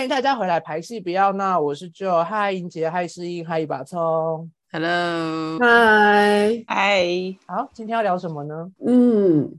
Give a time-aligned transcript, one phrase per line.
[0.00, 7.04] 嗨，欢迎大家回来排戏，不要闹，我是 Joe，嗨，英杰，嗨，诗音，嗨，一把葱，Hello，嗨，嗨，
[7.46, 8.72] 好，今天要聊什么呢？
[8.86, 9.58] 嗯，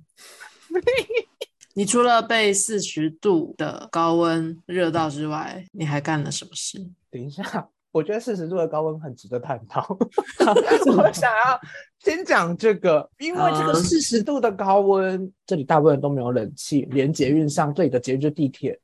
[1.76, 6.80] 你除了被四十度的高温热到之外，你还干了什么事？
[7.12, 9.96] 等一下，我觉得四十度的高温很值得探讨。
[10.98, 11.62] 我想要
[12.00, 18.80] 先讲这个，因为这个嗯四十度的高温，这里大部分人都没有冷气，连捷运上这里的捷运就地铁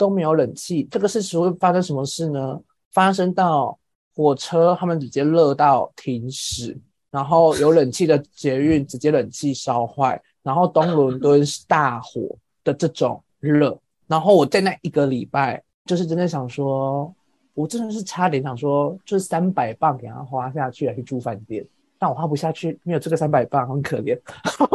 [0.00, 0.88] 都没有冷气。
[0.90, 2.58] 这个事情会发生什么事呢？
[2.90, 3.78] 发生到
[4.16, 6.74] 火车他们直接热到停驶，
[7.10, 13.78] 然后有冷气的捷运直接冷气烧坏，然后东伦敦是大火的这种热。
[14.06, 17.14] 然后我在那一个礼拜，就是真的想说，
[17.52, 21.62] 我真的是差点想说，就是三百磅给他花下去来去住饭店，
[21.98, 24.18] 但我花不下去，没有这个三百磅，很可怜。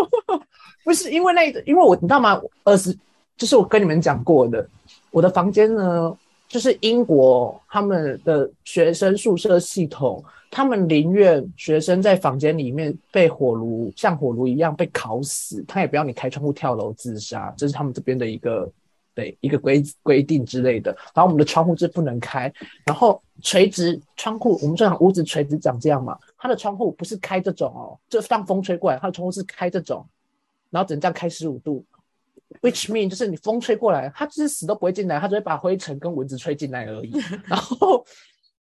[0.85, 2.39] 不是因为那个，因为我你知道吗？
[2.63, 2.95] 二十
[3.35, 4.65] 就是我跟你们讲过的，
[5.15, 6.13] 我的房间呢，
[6.45, 10.21] 就是英国他们的学生宿舍系统，
[10.51, 18.69] 他们宁愿学生在房间里面被火炉像火炉一样被烤死，他也不要你开窗户跳楼自杀，这是他们这边的一个
[19.13, 20.91] 对一个规规定之类的。
[21.13, 22.51] 然后我们的窗户是不能开，
[22.85, 30.05] 然后垂直窗户，我们正常屋子垂直长这样嘛，它的窗户不是开这种哦，就让风吹过来，它的窗户是开这种，
[30.71, 31.85] 然后只能这样开十五度。
[32.61, 37.11] Which mean 就是你风吹过来，它就是死都不会进来，它只会把灰尘跟蚊子吹进来而已。
[37.45, 38.05] 然后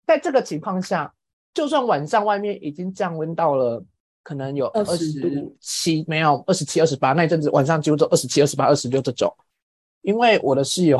[0.05, 1.13] 在这个情况下，
[1.53, 3.83] 就算晚上外面已经降温到了
[4.23, 9.33] 可能有二十度七，没有二十七、二十八，那一阵子晚上几乎都二十七、二十八、二十六这种。
[10.02, 10.99] 因为我的室友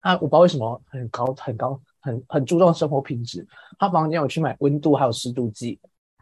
[0.00, 3.46] 他我不知道为什么很高、很高、很很注重生活品质，
[3.78, 5.80] 他房间有去买温度还有湿度计。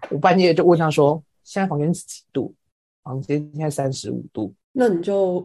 [0.09, 2.55] 我半夜就问他说：“现在房间是几度？”
[3.03, 4.55] 房间现在三十五度。
[4.71, 5.43] 那你就，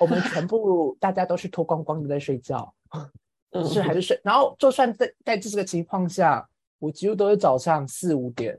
[0.00, 2.72] 我们全部大家都是脱光光的在睡觉，
[3.50, 4.20] 嗯，是还是睡？
[4.24, 8.58] 然后就算在在这个情况下，我几乎都是早上四五点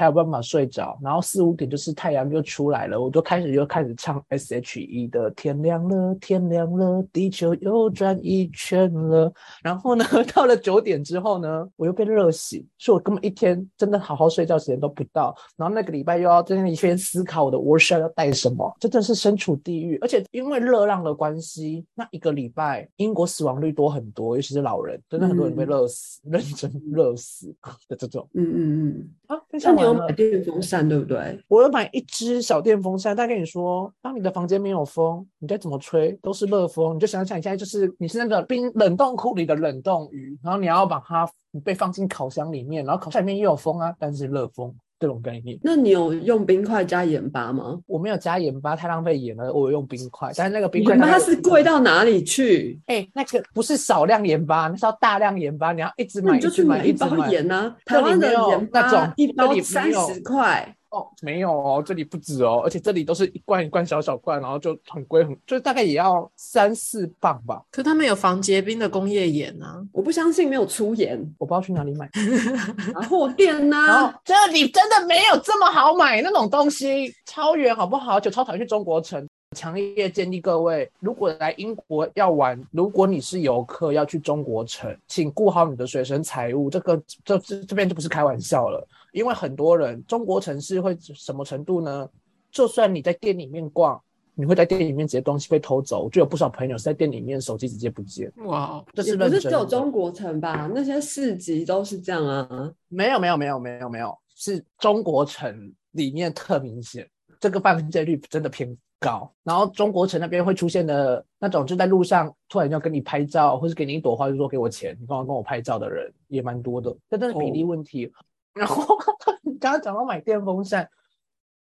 [0.00, 9.30] 才有办法睡着，然后四五点就是太阳就出来了，我就开始又开始唱 S.H.E 的《天亮了，天亮了，地球又转一圈了》。
[9.62, 10.02] 然后呢，
[10.34, 15.36] 到了九点之后呢，我又被热醒，所以我根本一天真的好好睡觉时间都不到。
[15.58, 19.98] 然后那个礼拜又要在那里边思考我的 workshop 要带什么，真的是身处地狱。
[19.98, 27.54] 而且因为热浪的关系，那一个礼拜英国死亡率多很多，尤其是老人，真的很多人被嗯热死，认真热死
[27.86, 28.26] 的这种。
[28.32, 31.38] 嗯嗯嗯，啊，分那你有享完了买电风扇对不对？
[31.48, 36.96] 我有买一只小电风扇，但跟你说，当你的房间没有风，你再怎么吹都是热风。
[36.96, 41.28] 你就想想，你现在就是你是那个冰冷冻库里的冷冻鱼，然后你要把它
[41.64, 45.58] 被放进烤箱里面，然后烤箱里面也有风啊，但是热风这种概念。
[45.62, 47.80] 那你有用冰块加盐巴吗？
[47.86, 49.52] 我没有加盐巴，太浪费盐了。
[49.52, 52.78] 我有用冰块，但是那个冰块盐巴是贵到哪里去？
[52.86, 57.08] 哎、那个不是少量盐巴，那是要大量盐巴，你要一直买，你就去买，一包。
[57.30, 57.74] 盐啊！
[57.86, 67.62] 这台湾的里没有盐那种巴一包三十块，哦，没有哦，这里不止哦，而且这里都是一罐一罐小小罐，然后就很贵，很就是大概也要三四磅吧。
[67.70, 72.10] 可他们有防结冰的工业盐啊，我不相信没有粗盐，我不知道去哪里买，
[72.92, 78.18] 然后店呐、然后这里真的没有这么好买那种东西，超远好不好？
[78.18, 79.24] 就超讨厌去中国城。
[79.56, 86.70] 强烈建议各位，如果来英国要玩，如果你是游客要去中国城，请顾好你的随身财物。
[86.70, 92.08] 这个这这这边就不是开玩笑了，因为很多人中国城市会什么程度呢？
[92.52, 94.00] 就算你在店里面逛，
[94.36, 96.08] 你会在店里面直接东西被偷走。
[96.08, 99.64] 就有不少朋友是在店里面手机直接不见，哇，这是不是只有。
[99.64, 100.70] 中国城吧？
[100.72, 102.72] 那些市集都是这样啊。
[102.86, 107.04] 没有没有没有没有没有，是中国城里面特明显，
[107.40, 109.28] 这个犯罪率真的偏高。
[109.42, 118.12] 然后中国城那边会出现的那种，就在路上突然要跟你拍照，或是给你一朵花，就说给我钱，你干嘛跟我拍照的人也蛮多的，这真的是比例问题。
[118.52, 118.96] 然后
[119.42, 120.88] 你刚刚讲到买电风扇，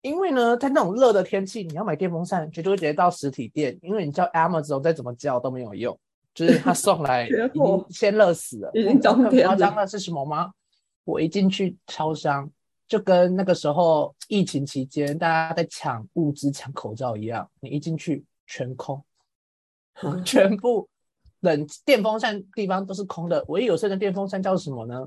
[0.03, 5.99] 因为呢，在那种热的天气，你要买电风扇，绝对会直接到实体店，因为你叫 Amazon 再怎么叫都没有用，
[6.35, 8.71] 就是他送来缺 已货经先热死了。
[8.75, 10.53] 已经冬更天了夸张的是什么吗？
[11.05, 12.51] 我一进去超商，
[12.95, 19.03] 就跟那个时候疫情期间大家在抢物资、抢口罩一样，你一进去全空，
[20.25, 20.89] 全部
[21.41, 25.05] 冷电风扇地方都是空的，唯一有剩的电风扇叫什么呢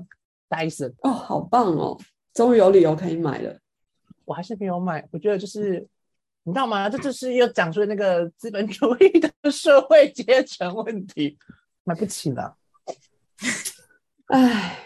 [0.50, 0.92] ？Dyson。
[1.00, 1.98] 哦，好棒哦！
[2.34, 3.58] 终于有理由可以买了。
[4.26, 5.08] 我还是没有买。
[5.10, 5.80] 我觉得就是
[6.42, 6.90] 你知道吗？
[6.90, 11.38] 这就是又讲出那个资本主义的社会阶层问题，
[11.84, 12.54] 买不起了。
[14.26, 14.78] 唉，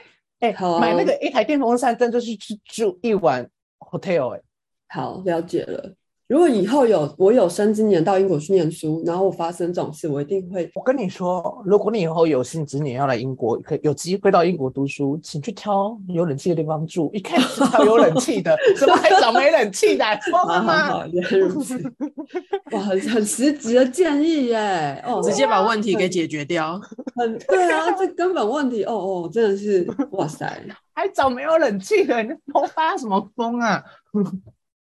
[0.43, 3.49] 哎、好啊买那个一台电风扇，真就是去住一晚
[3.79, 4.41] hotel 哎、
[4.89, 5.95] 好了解了。
[6.33, 10.71] 如果以后有我有生之年到英国去念书，然后我发生这种事，我一定会。
[10.75, 17.11] 我跟你说，如果你以后有幸之年要来英国，可以有机会到英国读书，请去挑有冷气的地方住。
[17.13, 20.05] 一看就知道有冷气的， 怎么还找没冷气的？
[20.33, 21.07] 疯了好好吗好，？
[21.13, 21.79] 原来如此。
[22.73, 25.05] 哇，很很实质的建议耶！
[25.07, 26.81] 哦，直接把问题给解决掉。
[27.15, 30.51] 很对啊，这根本问题哦哦，真的是哇塞！
[30.95, 32.23] 还找没有冷气的？
[32.23, 33.85] 你头发什么风啊？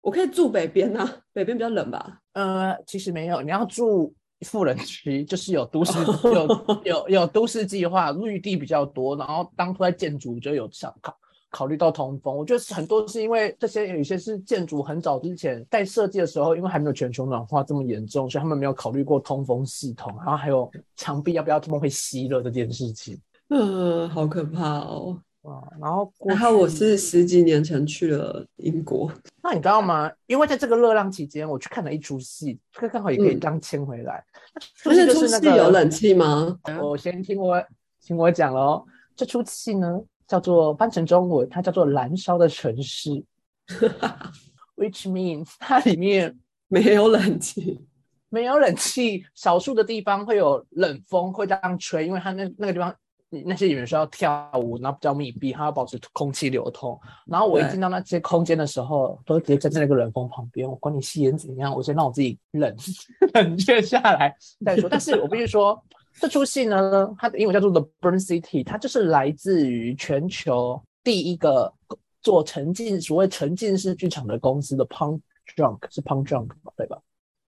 [0.01, 2.19] 我可以住北边啊，北边比较冷吧？
[2.33, 5.93] 呃，其实没有，你要住富人区，就是有都市
[6.33, 11.15] 有有有都市计划，绿地比较多，然后当初在建筑就有想考
[11.51, 12.35] 考虑到通风。
[12.35, 23.19] 我觉得是很多是因为这些有一些是建筑很早之前在设计的时候，因为还没有全球暖化这么严重，所以他们没有考虑过通风系统，然后还有墙壁要不要这么会吸热这件事情。
[23.49, 25.21] 嗯，好可怕哦。
[25.41, 29.11] 啊，然后过然后我是十几年前去了英国，
[29.41, 30.11] 那你知道吗？
[30.27, 34.23] 因为在这个热浪期间，我去看了一出戏，这个刚好也可以嗯当牵回来。
[34.85, 36.57] 而且出戏有冷气吗？
[36.81, 37.63] 我先听我
[37.99, 38.85] 听我讲了哦，
[39.15, 43.09] 这出戏呢叫做翻成中文，它叫做《燃烧的城市
[44.75, 46.37] 》，which means 它里面
[46.69, 47.83] 没有冷气，
[48.29, 52.95] 没有冷气，少数的地方会有冷风会这样吹，因为它那那个地方
[53.45, 56.99] 那些演员需要跳舞，然后比较密闭，它要保持空气流通。
[57.25, 62.75] 然后我一进到那些空间的时候，都直接站在那个冷风旁边，我管你戏演怎样，我先让我自己冷
[63.33, 64.35] 冷却下来
[64.65, 64.89] 再说。
[64.89, 65.81] 但是我必须说，
[66.19, 71.73] 这出戏呢，它的英文叫做《The Burn City》，它就是来自于全球第一个
[72.21, 75.21] 做沉浸所谓沉浸式剧场的公司的 Punk
[75.55, 76.99] Drunk 是 Punk Drunk 吧对吧？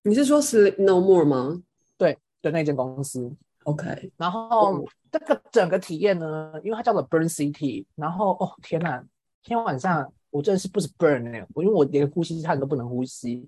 [0.04, 1.62] 你是说 Sleep No More 吗
[1.98, 3.30] 对的那间公司。
[3.64, 9.02] ？OK，然后这个整个体验呢，因为它叫做 Burn City，然后哦天呐，
[9.42, 13.48] 今天晚上我真的是不是 burn 呢、我因为我连呼吸汗都不能呼吸。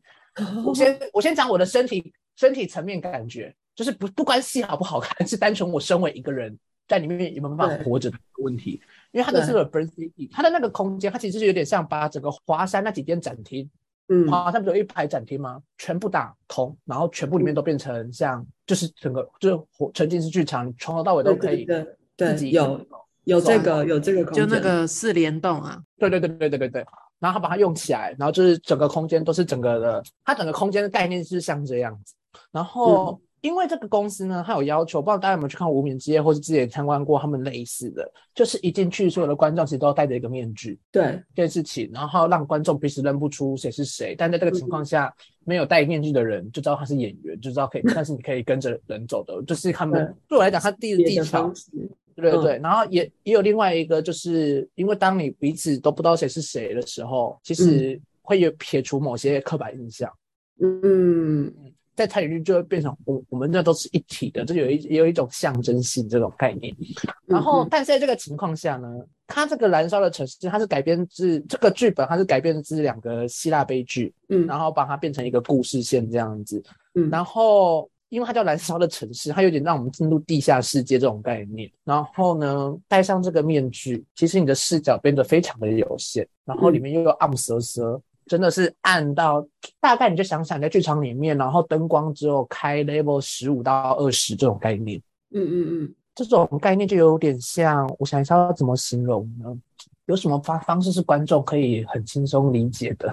[0.66, 6.58] 我先 我先讲我的身体身体层面感觉，就是不不关戏好不好看，是单纯我身为一个人
[6.88, 8.82] 在里面有没有办法活着的问题。
[9.12, 13.70] 因为它的这个 Burn City，它的那个空间，它其实是有点像把整个华山那几间展厅
[14.08, 15.62] 嗯，好像不是有一排展厅吗？
[15.78, 22.80] 全部打通，然后全部里面都变成像，就是整个就是活沉浸式剧场，从头到尾都可以对对对自己有
[23.24, 26.86] 有这个有这个空就，那个四联动啊，对对对对对对对，
[27.20, 32.14] 然后他把它用起来，然后就是整个空间都是整个的，它整个空间的概念是像这样子。
[32.52, 41.22] 然后、因为这个公司呢，它有要求，不知道大家有没有去看《无名之夜》，或是之前参观过他们类似的，就是一进去所有的观众其实都要戴着一个面具，对。
[41.36, 44.16] 这件事情，然后让观众彼此认不出谁是谁。
[44.18, 45.14] 但在这个情况下，
[45.46, 50.40] 没有戴面具的人就知道他是演员，就知道可以， 但是你可以跟着人走的，就是他们对。
[50.40, 51.54] 我来讲，他第一个技巧。
[52.16, 60.10] 对对对，然后也也有另外一个，就是因为当你彼此都不知道谁是谁的时候，其实会有撇除某些刻板印象，
[60.62, 61.54] 嗯，
[61.96, 66.76] 在台语就会变成我我们这都是一体的，这有一也有一种象征性这种概念。
[67.26, 68.88] 然后嗯，但是在这个情况下呢，
[69.28, 76.62] 它这个燃烧的城市，它是改编自这个剧本，它是改编自两个希腊悲剧，嗯然后把它变成一个故事线这样子。
[76.96, 81.72] 嗯然后因为它叫燃烧的城市，它有点让我们进入地下世界这种概念。
[81.84, 88.02] 然后呢，戴上这个面具，其实你的视角变得非常的有限，然后里面又有暗瑟瑟。
[88.28, 89.46] 真的是暗到
[89.80, 95.00] 大概你就想想，在剧场里面，然后灯光只有开 level 十五到二十这种概念，
[95.32, 99.56] 嗯嗯嗯这种概念就有点像，我想一下要怎么形容呢？
[100.06, 103.10] 有什么方方式是观众可以很轻松理解的？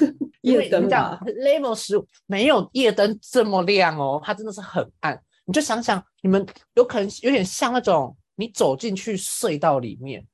[0.00, 5.20] 嗯， 夜灯因为你讲吧，level 十五没有夜灯这么亮哦，它真的是很暗。
[5.44, 6.44] 你就想想，你们
[6.74, 10.26] 有可能有点像那种你走进去隧道里面，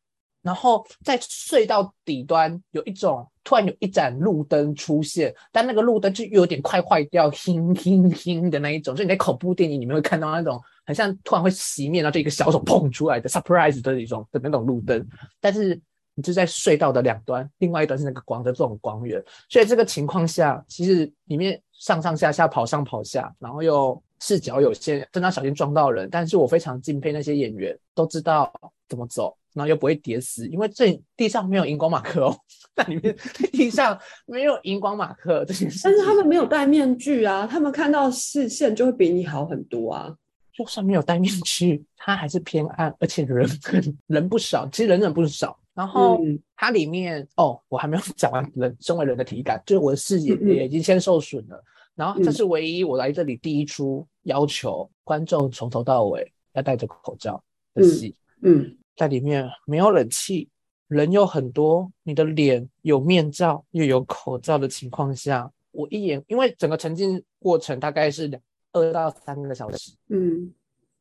[0.42, 15.06] 然后在隧道底端有一种突然有一盏路灯出现，但那个路灯就有点快坏掉， hinhin hin 的那一种，就你在恐怖电影里面会看到那种很像突然会熄灭，然后就一个小手碰出来的 surprise 的一种的那种路灯，
[15.40, 15.80] 但是
[16.14, 26.08] 你就在隧道的两端，另外一端是那个光的这种光源，所以这个情况下，其实里面上上下下跑上跑下，然后又视角有限，真的要小心撞到人。
[26.10, 28.52] 但是我非常敬佩那些演员，都知道
[28.88, 32.36] 怎么走，然后又不会跌死，因为这地上没有荧光马克哦，
[32.76, 33.16] 在里面
[33.52, 35.80] 地上没有荧光马克这件事。
[35.84, 40.14] 但是他们没有戴面具啊，他们看到视线就会比你好很多啊。
[40.52, 45.58] 就算没有戴面具，它还是偏暗，而且人很人不少，其实人人不少。
[45.74, 51.62] 然后嗯它里面哦，我还没有 讲完人身为人的体感，就是我的视野也已经先受损了。
[51.96, 57.42] 然后这嗯是唯一我来这里第一出要求观众从头到尾要戴着口罩
[57.72, 60.48] 的嗯戏，嗯在里面没有冷气，
[60.88, 68.40] 人又很多，你的脸有面罩又有口罩的情况下，我一眼，因为整个沉浸过程大概是两
[68.72, 70.52] 二到三个小时，嗯，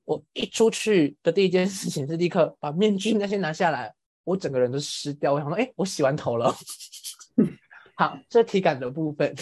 [0.06, 5.34] 我一出去的第一件事情是立刻把面具那些拿下来，我整个人都湿掉。
[5.34, 6.54] 我想说，哎，我洗完头了。
[7.96, 9.36] 好，这体感的部分。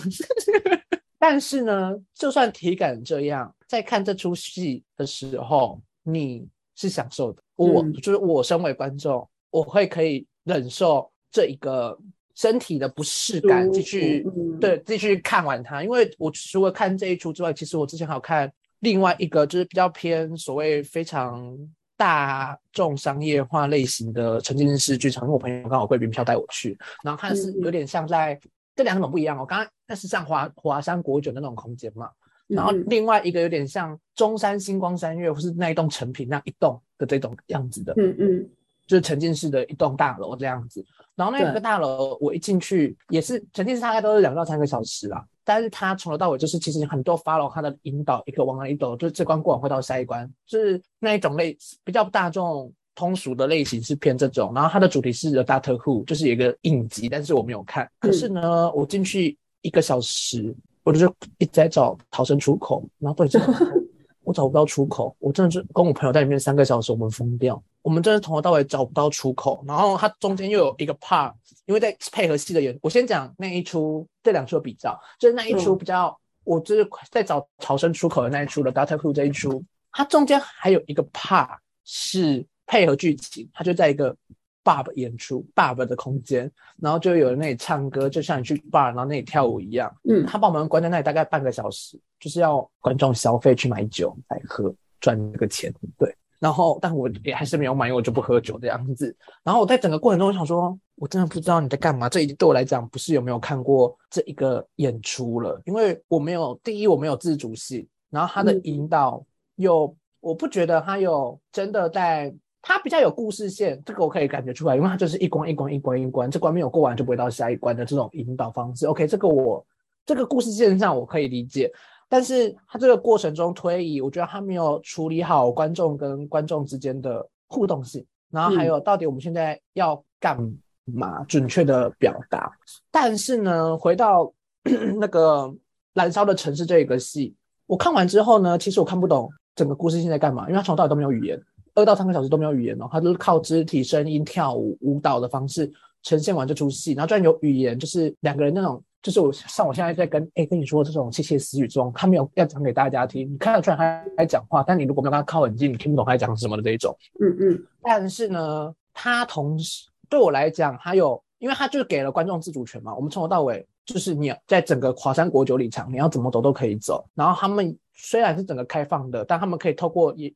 [1.17, 7.41] 但是呢，就算体感这样，在看这出戏的时候，你是享受的。
[7.67, 11.97] 我、嗯就是我身为观众，我会可以忍受这一个
[12.35, 15.83] 身体的不适感，继续嗯对继续看完它。
[15.83, 21.57] 因为我除了看这一出之外，其实我之前还有看另外一个，就是比较偏所谓非常
[21.95, 28.39] 大众商业化类型的沉浸式剧场，因为我朋友刚好贵宾票带我去，然后看是有点像在。
[28.73, 32.09] 这两种不一样哦，刚刚那是像华华山国酒那种空间嘛，
[32.51, 38.49] 然后嗯另外一个有点像中山星光三月或是那一栋成品那一栋的这种样子的，嗯嗯
[38.87, 40.85] 就是沉浸式的一栋大楼这样子。
[41.15, 45.23] 然后那个大楼我一进去也是沉浸式，大概都是两到三个小时啦。
[45.43, 54.51] 但是它从头到尾就是其实很多 follow 它的引导，一个往哪里走，就是这关过完会到下一关，就是那一种类比较大众通俗的类型是偏这种。
[54.53, 57.89] 然后它的主题是 The Doctor Who，就是有一个影集，但是我没有看。
[57.99, 63.45] 可是呢，我进去一个小时，我就是一直在找逃生出口，然后到底是哪
[64.23, 67.61] 我找不到出口，我真的是跟我朋友在里面三个小时，我们疯掉。
[67.81, 71.33] 我们真的从头到尾找不到出口，然后它中间又有一个 part，
[71.65, 84.15] 因为在配合戏的演，我先讲那一出这两出的比较，就是那一出嗯比较，我就是在找逃生出口的那一出的 Doctor Who 这一出，它中间还有一个 part 是配合剧情，它就在一个
[84.63, 89.91] bar 演出 bar 的空间，然后就有人那里唱歌，就像你去 bar 然后那里跳舞一样。
[90.07, 95.73] 嗯他把我们关在那里大概半个小时，就是要观众消费去买酒来喝，赚这个钱。
[95.97, 99.15] 对，然后但我也还是没有买，因为我就不喝酒这样子。
[99.43, 102.07] 然后我在整个过程中，我想说，我真的不知道你在干嘛。
[102.07, 109.23] 这已经对我来讲不是有没有看过这一个演出了，因为我没有第一我没有自主性，然后他的嗯引导
[109.55, 112.33] 又我不觉得他有真的在。
[112.61, 118.85] 他比较有故事线，这个我可以感觉出来，因为它就是一关一关一关一关，这关没有过完就不会到下一关的这种引导方式。
[118.85, 119.65] OK，这个我
[120.05, 121.71] 这个故事线上我可以理解，
[122.07, 130.37] 但是它这个过程中推移，我觉得它没有处理好观众跟观众之间的互动性，然后还有到底我们现在要干
[130.85, 132.51] 嘛，准确的表达。
[132.91, 134.31] 但是呢，回到
[134.99, 135.51] 那个
[135.95, 137.33] 燃烧的城市这一个戏，
[137.65, 141.41] 我看完之后呢，其实我看不懂整个故事线在干嘛，因为它从头到尾都没有语言。
[141.75, 145.71] 二到三个小时都没有语言哦，他都是靠肢体、声音、跳舞、舞蹈的方式
[146.03, 146.93] 呈现完这出戏。
[146.93, 156.95] 然后居然有语言，就是两个人那种，就是我像我现在在跟哎跟你说这种窃窃私语中，他没有要讲给大家听，你看得出来他在讲话，但你如果没有跟他靠很近，你听不懂他在讲什么的这一种。
[157.19, 167.03] 嗯嗯但是呢，他同时对我来讲，还有，因为他就是给了观众自主权嘛，我们从头到尾就是你在整个华山国酒里场，你要怎么走都可以走。
[167.15, 170.33] 然后他们虽然是整个开放的，但他们可以透过一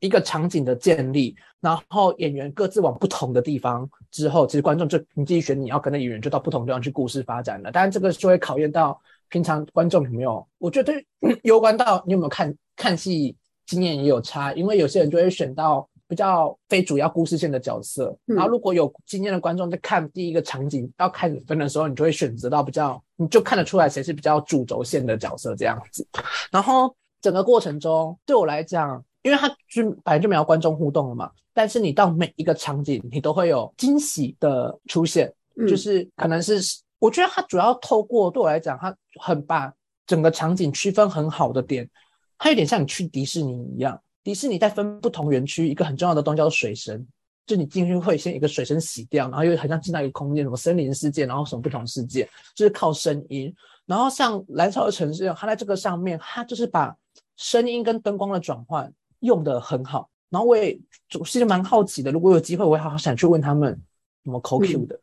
[0.00, 7.70] 一个场景的建立，然后演员各自往不同的地方之后，其实观众就你自己选你要跟的演员就到不同地方去故事发展了。
[7.70, 13.36] 当然这个就会考验到平常观众有没有，我觉得嗯攸关到你有没有看看戏
[13.66, 26.06] 经验也有差，因为有些人就会选到比较非主要故事线的角色，嗯然后如果有经验的观众在看第一个场景要开始分的时候，你就会选择到比较，你就看得出来谁是比较主轴线的角色这样子。
[26.50, 36.60] 然后整个过程中对我来讲，因为它就本来就没有观众互动了嘛，但是你到每一个场景，你都会有惊喜的出现，嗯，就是可能是
[36.98, 39.72] 我觉得它主要透过对我来讲，它很把
[40.06, 41.88] 整个场景区分很好的点，
[42.38, 47.06] 它有点像你去迪士尼一样，迪士尼在分不同园区，一个很重要的东西叫做水神，
[47.46, 53.54] 就你进去会先一个水声洗掉，然后又很像进到一个空间，什么森林世界，然后什么不同世界，就是靠声音。
[53.86, 56.96] 然后像燃烧的城市，它在这个上面，它就是把
[57.36, 58.90] 声音跟灯光的转换
[59.24, 60.08] 用的很好。
[60.30, 60.78] 然后我也
[61.18, 63.78] 我其实蛮好奇的，如果有机会，我也好想去问他们
[64.24, 64.98] 怎么抠 Q 的，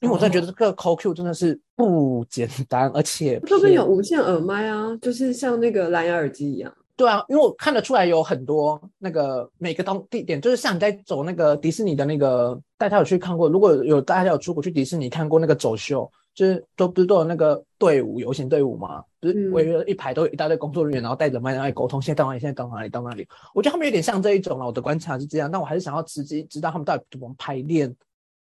[0.00, 6.72] 因为我真的觉得这个抠 Q 真的是不简单，而且这边有偏无线耳麦啊，就是像那个蓝牙耳机一样。
[6.94, 13.48] 对啊，因为我看得出来有很多那个每个当地点，就是像你在走那个迪士尼的那个，大家有去看过？
[13.48, 23.26] 如果有大家有出国去迪士尼看过那个走秀，就是都不是都有那个队伍游行队伍嘛，不是嗯围了一排都有一大堆工作人员，然后带着麦在那里沟通，现在到哪里，现在到哪里，到哪里。
[23.52, 27.92] 我觉得他们有点像这一种了，我的观察是这样，但我还是想要直接知道他们到底怎么排练，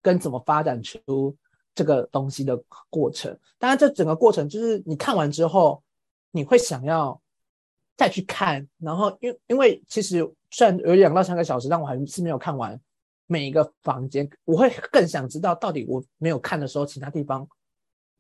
[0.03, 1.35] 跟怎么发展出
[1.75, 3.35] 这个东西的过程。
[3.59, 5.83] 当然，这整个过程就是你看完之后，
[6.31, 7.19] 你会想要
[7.97, 12.79] 再去看，然后因因为其实虽然有两到三个小时，但我还是没有看完
[13.27, 17.49] 每一个房间，我会更想知道到底我没有看的时候，其他地方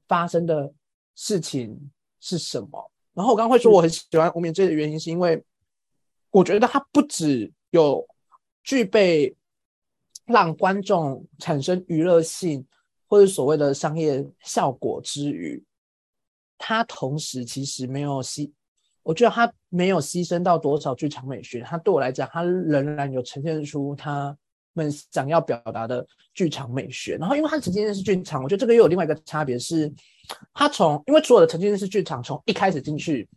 [0.09, 0.73] 发生的
[1.15, 2.91] 事情是什么。
[3.15, 5.45] 然后我刚刚会说我很喜欢无眠之夜的原因，是因为
[6.31, 8.07] 我觉得它不只有
[8.63, 9.37] 具备
[10.27, 12.67] 让观众产生娱乐性
[13.07, 15.63] 或者所谓的商业效果之余，
[16.59, 18.51] 它同时其实没有牺，
[19.03, 21.63] 我觉得它没有牺牲到多少剧场美学。
[21.63, 24.37] 它对我来讲，它仍然有呈现出它
[24.79, 27.17] 们想要表达的剧场美学。
[27.17, 29.93] 然后，因为它沉浸式剧场，我觉得这个又有另外一个差别是，
[30.55, 33.29] 它从因为所有的沉浸式剧场从一开始进去。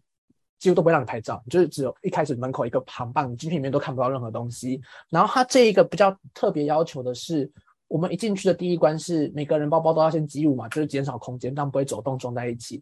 [0.61, 4.79] 几乎都不会让你拍照，就是只有一开始门口一个旁棒，进去里面都看不到任何东西。
[5.09, 7.51] 然后它这一个比较特别要求的是，
[7.87, 12.79] 我们一进去的第一关是每个人包包都要先挤入嘛，就是减少空间，但不会走动撞在一起。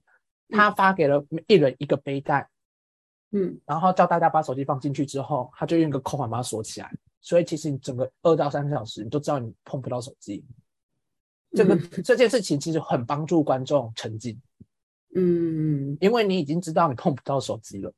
[0.49, 2.49] 他发给了一人一个背带，
[3.31, 6.91] 嗯，然后叫大家把手机放进去之后，他就用一个扣环把它锁起来。
[7.21, 10.43] 所以其实你整个二到三个小时，你都知道你碰不到手机。
[11.51, 14.39] 这个这件事情其实很帮助观众沉浸。
[15.15, 17.91] 嗯，因为你已经知道你碰不到手机了，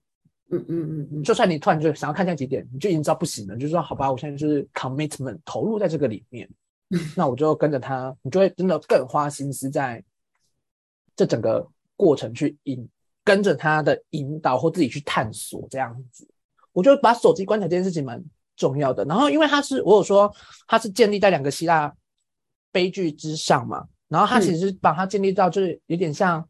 [0.49, 6.49] 嗯嗯嗯嗯，就算你突然就想要看下几点，你就已经知道不行了，就说好吧，我现在就是 commitment 投入在这个里面，
[7.17, 10.01] 那我就跟着他，你就会真的更花心思在
[11.15, 12.87] 这整个过程去引，
[13.25, 16.25] 跟着他的引导或自己去探索这样子。
[16.71, 18.23] 我觉得把手机关起来这件事情蛮
[18.55, 19.03] 重要的。
[19.05, 20.33] 然后因为他是我有说
[20.67, 21.93] 他是建立在两个希腊
[22.71, 26.47] 悲剧之上嘛，然后他其实把它建立到就是有点像。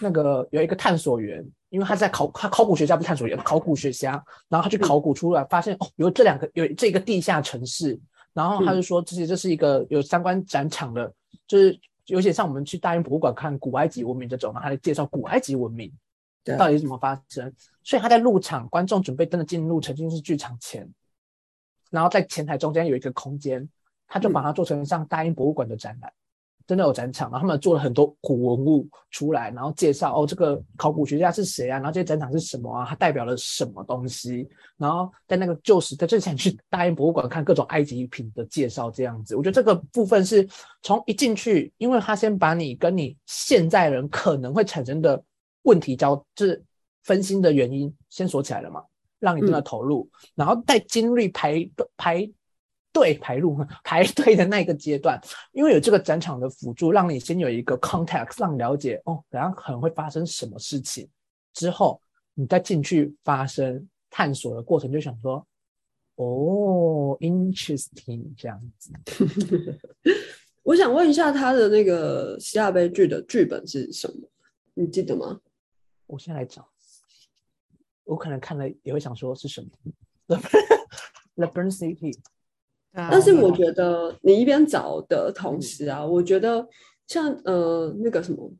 [0.00, 4.12] 那个有一个探索员，因为他在考他考古学家不是探索员，考古学家，
[4.48, 7.96] 然后他去考古出来，发现哦有这两个有这个地下城市，
[8.32, 11.12] 然后他就说这些这是一个有相关展场的，
[11.46, 15.92] 就是有点像我们去大英博物馆看古埃及文明这种，然后他来介绍古埃及文明
[16.58, 17.52] 到底是怎么发生，
[17.84, 20.88] 所以他在入场，观众准备真的进入沉浸式剧场前，
[21.94, 23.66] 然后在前台中间有一个空间，
[24.08, 26.12] 他就把它做成像大英博物馆的展览。
[26.66, 31.76] 真的有展场，然后他们做了很多古文物出来，然后介绍哦，这个考古学家是谁啊？
[31.76, 32.86] 然后这些展场是什么啊？
[32.88, 34.48] 它代表了什么东西？
[34.78, 40.48] 然后在那个旧时，在之前去大英博物馆看各种埃及品的介绍，这样子，我觉得这个部分是
[40.80, 45.22] 从一进去，因为他先把你跟你现在人可能会产生的
[45.64, 46.64] 问题交，就是
[47.02, 48.82] 分心的原因先锁起来了嘛，
[49.24, 52.30] 让你真的投入，然后在精力排排。
[52.94, 61.08] 队排路 排队的那个阶段，因为有这个展场的辅助，让你先有一个 context，让了解哦，等下可能会发生什么事情。
[61.54, 62.00] 之后
[62.34, 65.44] 你再进去发生探索的过程，就想说
[66.14, 68.92] 哦，interesting 这样子。
[70.62, 74.28] 我想问一下，他的那个希腊悲剧的剧本是什么？
[74.74, 75.40] 你记得吗？
[76.06, 76.68] 我先来找，
[78.04, 79.68] 我可能看了也会想说是什么。
[81.36, 82.16] The Burn City。
[82.92, 86.64] 但是我觉得你一边找的同时啊，我觉得
[87.08, 88.52] 像呃那个什么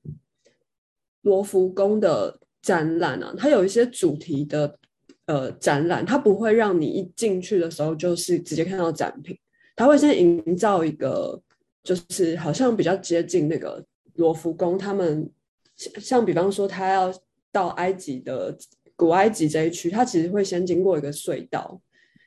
[1.22, 4.76] 罗浮宫的展览啊，它有一些主题的
[5.26, 9.38] 呃展览，它不会让你一进去的时候就是直接看到展品，
[9.76, 11.40] 它会先营造一个
[11.85, 15.30] 就是好像比较接近那个罗浮宫，他们
[15.76, 17.14] 像比方说他要
[17.52, 18.59] 到埃及的
[18.96, 21.80] 古埃及这一区，它其实会先经过一个隧道。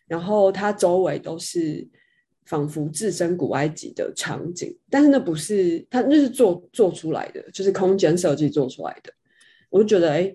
[0.07, 1.85] 然后它周围都是
[2.45, 9.11] 仿佛置身古埃及的场景，但是那不是它，那是做做出来的，就是空间设计做出来的。
[9.69, 10.33] 我就觉得，哎，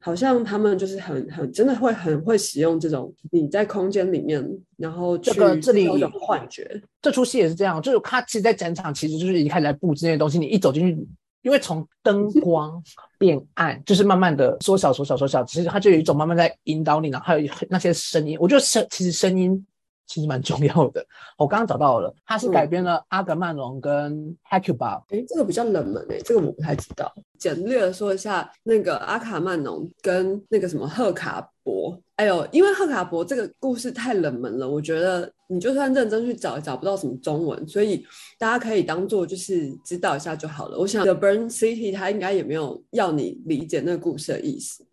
[0.00, 4.44] 好像他们就是很很真的会很会使用这种你在空间里面，
[4.76, 6.82] 然后这个这里有幻觉。
[7.00, 11.06] 这出戏也是这样，就是他其实，在展场其实就是已经开始在布置那些东西，你一走进去。
[11.42, 12.82] 因为从灯光
[13.18, 19.64] 变暗，就是慢慢的缩小、缩小、缩小，其实它就有一种慢慢在引导你，然后还有那些声音，我觉得声其实声音。
[20.04, 21.02] 其实蛮重要的，
[21.38, 25.00] 我刚刚找到了，它是改编了阿格曼农跟 Hecuba。
[25.08, 27.10] 哎，这个比较冷门哎，这个我不太知道。
[27.38, 38.04] 简略的说一下，那个阿卡曼农跟那个什么赫卡伯，哎呦，因为赫卡伯这个故事太冷门了，我觉得你就算认真去找，找不到什么中文，所以
[38.38, 40.78] 大家可以当做就是知道一下就好了。
[40.78, 44.86] 我想 The Burn City 它应该也没有要你理解那个故事的意思，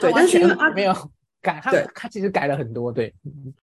[0.00, 0.94] 对，但是因为没有。
[1.42, 3.14] 改他，他其实改了很多，对，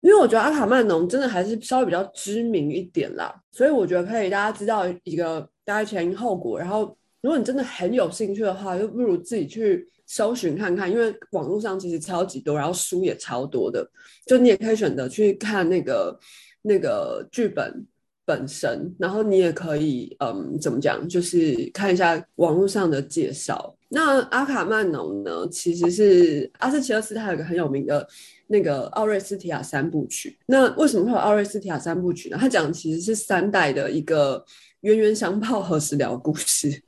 [0.02, 13.90] 因为我觉得阿卡曼农真的还是稍微比较知名一点啦，所以我觉得可以大家知道一个大概前因后果，然后如果你真的很有兴趣的话，就不如自己去搜寻看看，因为网络上其实超级多，然后书也超多的，
[14.26, 16.20] 就你也可以选择去看那个
[16.62, 17.86] 那个剧本。
[18.24, 23.76] 本身，然后你也可以，嗯，怎么讲，就是看一下网络上的介绍。
[23.90, 28.08] 那阿卡曼农呢，其实是阿斯奇勒斯，他有个很有名的
[28.48, 30.38] 那个奥瑞斯提亚三部曲。
[30.46, 32.38] 那为什么会有奥瑞斯提亚三部曲呢？
[32.40, 34.46] 他讲其实是三代的一个
[34.82, 36.82] 冤冤相报何时了故事。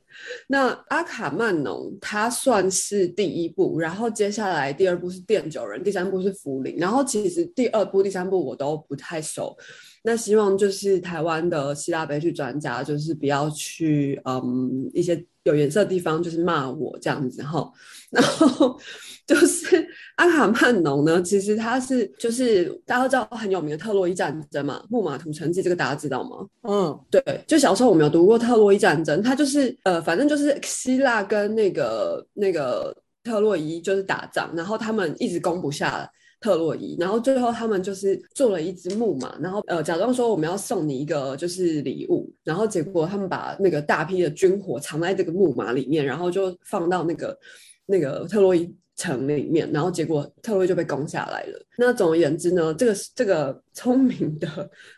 [0.48, 9.56] 那阿卡曼农它算是第一部，然后接下来第二部是奠酒人，第三部是福林，然后其实第二部、第三部我都不太熟。
[10.06, 17.72] 那希望就是台湾的希腊悲剧专家，就是不要去嗯一些有颜色的地方，就是骂我这样子哈。
[18.10, 18.78] 然后
[19.26, 26.46] 就是阿卡曼农呢，其实他是就是大家都知道很有名的特洛伊战争嘛，《木马屠城记》这个大家知道吗？
[26.68, 36.06] 嗯，对，就小时候我们有读过特洛伊战争，他就是呃，反正就是希腊跟那个那个特洛伊就是打仗，然后他们一直攻不下。
[36.44, 47.38] 特洛伊，然后最后他们就是做了一只木马，然后呃假装说我们要送你一个就是礼物，然后结果他们把那个大批的军火藏在这个木马里面，然后就放到那个
[47.86, 48.70] 那个特洛伊。
[48.96, 51.60] 城里面，然后结果特洛伊就被攻下来了。
[51.76, 54.48] 那总而言之呢，这个这个聪明的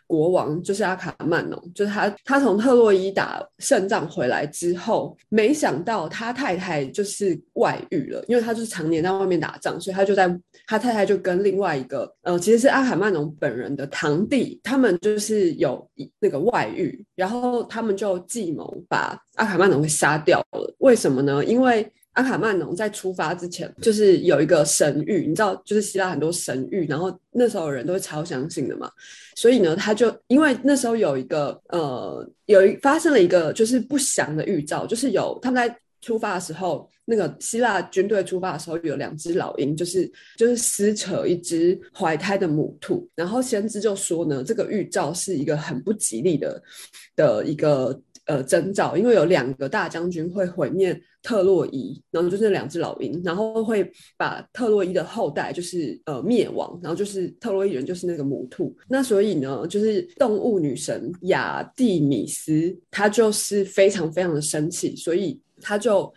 [0.05, 10.27] 国王就是阿卡曼农，就是他，他从特洛伊打胜仗回来之后，没想到他太太就是外遇了，因为他就是常年在外面打仗，所以他就在
[10.67, 20.75] 他太太就跟另外一个呃，其实是阿卡曼农本人的堂弟，他们就是有那个外遇，然后他们就计谋把阿卡曼农给杀掉了。
[20.77, 21.43] 为什么呢？
[21.43, 28.91] 因为阿卡曼农在出发之前，就是有一个神谕，你知道，就是希腊很多神谕，然后那时候人都是超相信的嘛，
[29.35, 46.63] 所以呢，他就因为那时候有一个呃，有一发生了一个就是不祥的预兆，就是有他们在出发的时候，那个希腊军队出发的时候，有两只老鹰，就是就是撕扯一只怀胎的母兔，然后先知就说呢，这个预兆是一个很不吉利的
[47.15, 48.01] 的一个。
[48.27, 58.75] 呃，征兆，因为有两个大将军会毁灭特洛伊，然后就是两只老鹰，然后会把特洛伊的后代就是呃灭亡，然后就是特洛伊人就是那个母兔。
[58.89, 66.13] 那所以呢，就是动物女神雅蒂米斯，她就是非常非常的生气，所以她就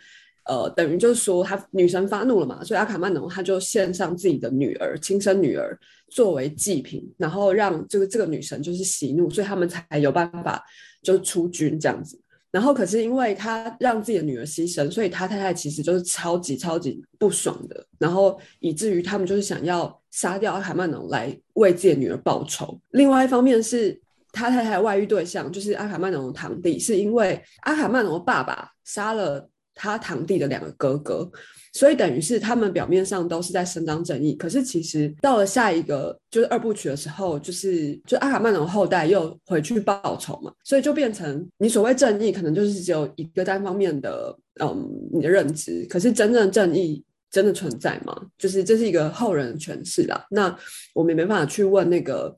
[0.49, 10.61] 呃等于就是说，她女神发怒了嘛，所以阿卡曼农他就献上自己的女儿，亲生女儿作为祭品，然后让这个这个女神就是息怒，所以他们才有办法。
[11.01, 12.19] 就出军这样子，
[12.51, 22.79] 然后可是因为他让自己的女儿牺牲，所以他太太其实就是超级超级不爽的，然后以至于他们就是想要杀掉阿卡曼农来为自己的女儿报仇。
[22.91, 23.99] 另外一方面是
[24.31, 31.29] 他太太外遇对象就是阿卡曼农的堂弟，是因为阿卡曼农的爸爸杀了他堂弟的两个哥哥。
[31.73, 45.87] 所以等于是他们表面上都是在伸张正义，可是其实到了下一个就是二部曲的时候，就是就阿卡曼农后代又回去报仇嘛，所以就变成你所谓正义可能就是只有一个单方面的，嗯，你的认知。
[45.89, 48.13] 可是真正正义真的存在吗？
[48.37, 50.25] 就是这是一个后人的诠释啦。
[50.29, 50.53] 那
[50.93, 52.35] 我们也没办法去问那个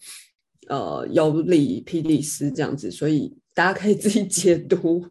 [0.68, 5.04] 呃尤里皮利斯这样子，所以大家可以自己解读。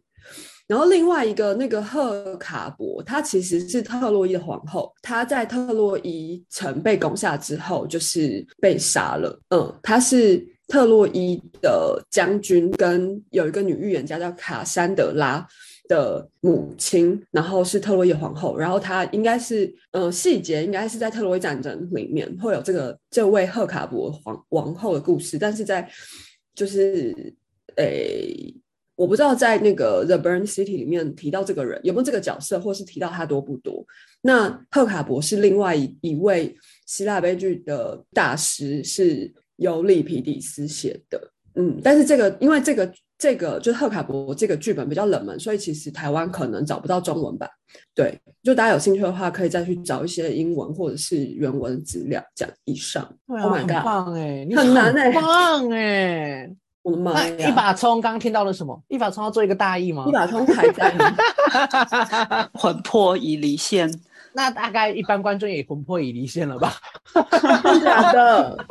[0.65, 4.91] 然后另外一个那个赫卡伯，她其实是特洛伊的皇后。
[5.01, 9.37] 她在特洛伊城被攻下之后，就是被杀了。
[9.49, 15.45] 嗯，她是特洛伊的将军，跟有一个女预言家叫卡珊德拉
[15.89, 18.57] 的母亲，然后是特洛伊皇后。
[18.57, 25.87] 然后她应该是，嗯，细节应该是在特洛伊战争里面会有这个这位赫卡伯皇王后的故事，但是在
[26.55, 27.13] 就是
[27.75, 28.55] 诶。
[29.03, 33.85] 我不知道在那个《The Burn City》里面提到这个人有没有这个角色，或是提到他多不多？
[34.21, 41.31] 那赫卡伯是另外一位希腊悲剧的大师，是由利皮底斯写的。
[41.55, 47.49] 嗯，但是这个因为这个这个就是赫卡伯这个剧本比较冷门，所以其实台湾可能找不到中文版。
[47.93, 53.03] 对，就大家有兴趣的话，可以再去找一些英文或者是原文资料讲以上。
[53.27, 53.83] Oh my god！
[53.83, 56.49] 棒哎，很难哎，棒哎。
[56.83, 57.49] 我的妈呀！
[57.49, 58.79] 一把葱，刚刚听到了什么？
[58.89, 60.05] 一把葱要做一个大意吗？
[60.07, 61.11] 一把葱还在吗
[62.53, 63.91] 魂魄已离线。
[64.33, 66.73] 那大概一般观众也魂魄已离线了吧？
[67.13, 68.65] 真的。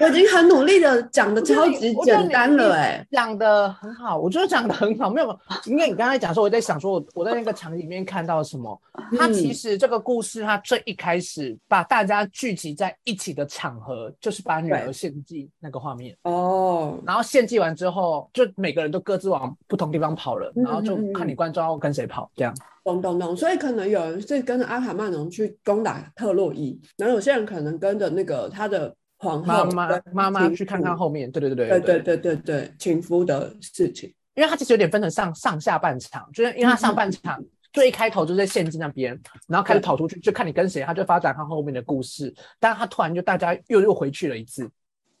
[0.00, 8.80] 我已经很努力的讲的超级简单了，哎，讲的很好，我觉得讲的很好，没有，因为你刚才讲说，我在想说，我我在那个场里面看到什么？
[9.18, 28.94] 他其实这个故事，他最一开始把大家聚集在一起的场合，就是把女儿献祭那个画面哦，然后献祭完之后，就每个人都各自往不同地方跑了，然后就看你观众要跟谁跑，这样，咚咚咚，所以可能有人是跟着阿卡曼农去攻打特洛伊，然后有些人可能跟着那个他的。
[29.18, 32.16] 皇后妈妈妈妈去看看后面，对对对对对对。
[32.16, 44.70] 对对情夫的事情，因为他其实有点分成上上下半场，就是因为他上半场最一开头就在献祭那边，然后开始跑出去，就看你跟谁，他就发展他后面的故事，但是他突然就大家又又回去了一次，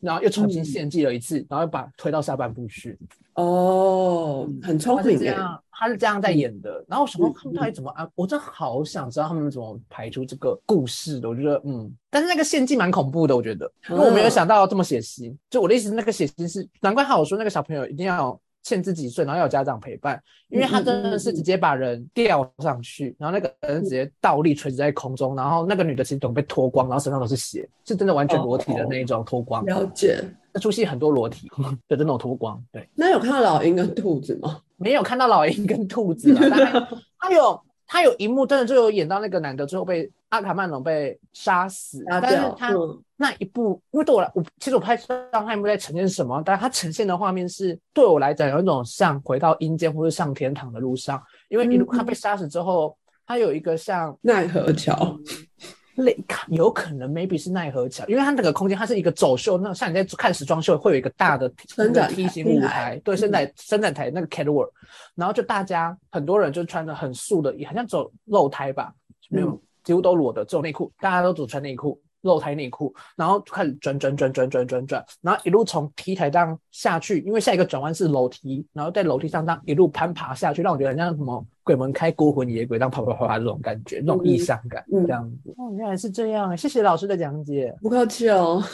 [0.00, 0.64] 然后又重新嗯。
[0.64, 2.96] 献祭了一次，然后又把推到下半部去。
[3.38, 6.84] 哦，很聪明哎，这样，他是这样在演的。
[6.88, 8.10] 然后我想说嗯他们到底怎么安？
[8.16, 11.28] 我真的好想知道他们怎么排出这个故事的。
[11.28, 15.32] 我觉得，嗯，但是那个献祭蛮恐怖的，我觉得，因为我没有啊想到这么血腥。
[15.48, 29.64] 就我的意思，那个血腥是难怪他有说那个小朋友一定要限制几岁，然后要有家长陪伴，因为他真的是直接把人吊上去，然后那个人直接倒立垂直在空中，然后那个女的其实整个被脱光，然后身上都是血，是真的完全裸体的那一种脱光。
[29.64, 30.22] 了解。
[30.52, 31.50] 那出戏很多裸体
[31.88, 32.86] 的那种脱光，对。
[32.94, 34.60] 那有看到老鹰跟兔子吗？
[34.76, 36.34] 没有看到老鹰跟兔子
[37.18, 52.94] 他 有他有一幕真的就有演到那个男的最后被阿卡曼龙被杀死，啊但是他嗯那一部，因为对我来，我其实我不太知道他有没有在呈现什么，但他呈现的画面是对我来讲有一种像回到阴间或者上天堂的路上，因为一路嗯他被杀死之后，
[53.26, 55.18] 他有一个像奈何桥，
[56.02, 56.16] 类
[56.48, 64.70] 有可能 maybe 是奈何桥，因为它那个空间它是一个走秀，那像你在看时装秀会有一个大的伸展梯形舞台，对，伸展伸展台那个 catwalk，
[65.14, 68.92] 然后就大家很多人就穿着很素的，好像走露台吧，
[69.28, 72.00] 没有，嗯几乎都裸的，只有内裤，大家都只穿内裤。
[72.22, 85.54] 露台内裤，然后就开始转转转转转转转，然后一路从 T 台这样下去，因为下一个转弯是楼梯，然后在楼梯上这样一路攀爬下去，让我觉得很像什么鬼门开孤魂野鬼这样啪啪啪啪这种感觉，那种嗯异象感，嗯这样子。
[85.58, 87.76] 哦，原来是这样，谢谢老师的讲解。
[87.82, 88.64] 不客气哦。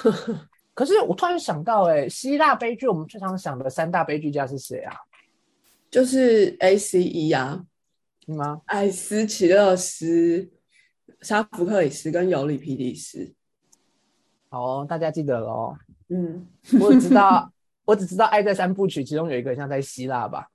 [0.72, 4.94] 可是我突然想到、哎，希腊悲剧我们最常想的三大悲剧家是谁啊？
[5.90, 7.64] 就是 A C E 啊，
[8.24, 8.61] 是吗？
[8.66, 10.48] 艾斯奇勒斯、
[11.20, 13.35] 沙福克里斯跟尤里皮里斯。
[14.50, 15.74] 好哦，大家记得喽。
[16.11, 16.46] 嗯，
[16.80, 17.50] 我只知道，
[17.85, 20.48] 我只知道《爱在三部曲》其中有一个像在希腊吧，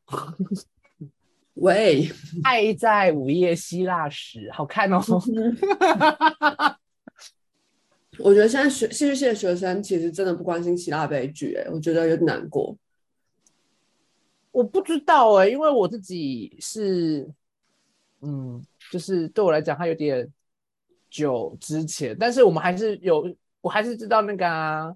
[1.60, 2.04] 喂，
[2.44, 5.00] 《爱在午夜希腊时》好看哦。
[8.20, 12.78] 我觉得现在学戏剧系的学生其实真的不关心希腊悲剧，哎，我觉得有点难过。
[14.52, 17.30] 我不知道哎、因为我自己是，
[18.22, 20.28] 嗯，就是对我来讲，它有点
[21.10, 24.94] 久之前，但是我们还是有，我还是知道那个啊，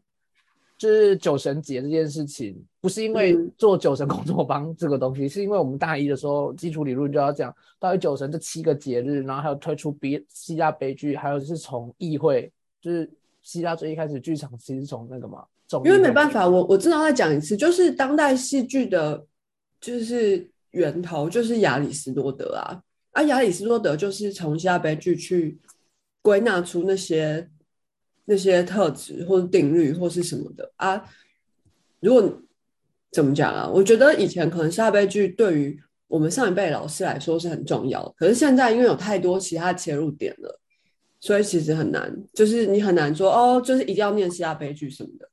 [0.78, 13.10] 就是酒神节这件事情，不是因为嗯做酒神工作坊 这个东西，是因为我们大一的时候基础理论就要讲到底酒神这七个节日，然后还有推出比希腊悲剧，还有就是从议会，就是
[13.42, 15.46] 希腊最一开始剧场其实是从那个嘛，
[15.86, 19.26] 因为没办法，我我知道要再讲一次，就是当代戏剧的，
[19.80, 25.58] 就是源头就是亚里士多德啊，啊，亚里士多德就是从希腊悲剧去
[26.22, 27.50] 归纳出那些
[28.26, 31.02] 那些特质或者定律或是什么的啊。
[32.02, 32.42] 如果
[33.14, 33.70] 怎么讲啊？
[33.72, 40.60] 我觉得以前可能希腊悲剧对于我们上一辈老师来说是很重要，可是现在因为有太多其他切入点了，
[41.20, 45.30] 所以其实很难，就是你很难说哦，就是一定要念希腊悲剧什么的。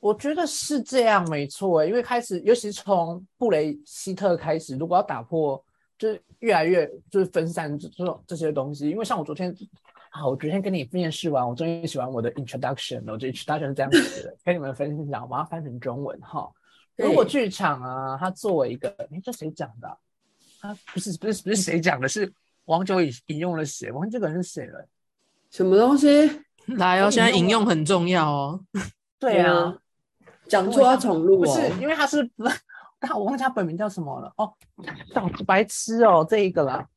[0.00, 5.62] 我觉得是这样，没错欸，因为开始，尤其是从布雷希特开始，如果要打破，
[5.98, 8.90] 就是越来越就是分散这这种这些东西。
[8.90, 9.54] 因为像我昨天，
[10.10, 13.14] 好，我昨天跟你面试完，我终于写完我的 introduction 了。
[13.14, 16.50] 我这 introduction 是这样写的， 跟你们分享，我把它翻成中文哈。
[16.96, 19.96] 如果剧场啊，它作为一个，诶，这谁讲的啊？
[20.60, 22.32] 他不是不是不是谁讲的，是
[22.64, 23.90] 王九引引用了谁？
[23.90, 24.86] 忘记这个人是谁了。
[25.50, 26.06] 什么东西？
[26.66, 28.60] 来哦，现在引用很重要哦。
[29.18, 29.76] 对啊，
[30.48, 31.44] 讲错要重录哦。
[31.44, 32.30] 不是，因为他是，
[32.98, 34.32] 但我忘记他本名叫什么了。
[34.36, 34.52] 哦，
[35.12, 36.88] 小白痴哦，这一个啦，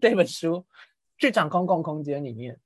[0.00, 0.56] 这本书
[1.16, 2.58] 《剧场公共空间》里面，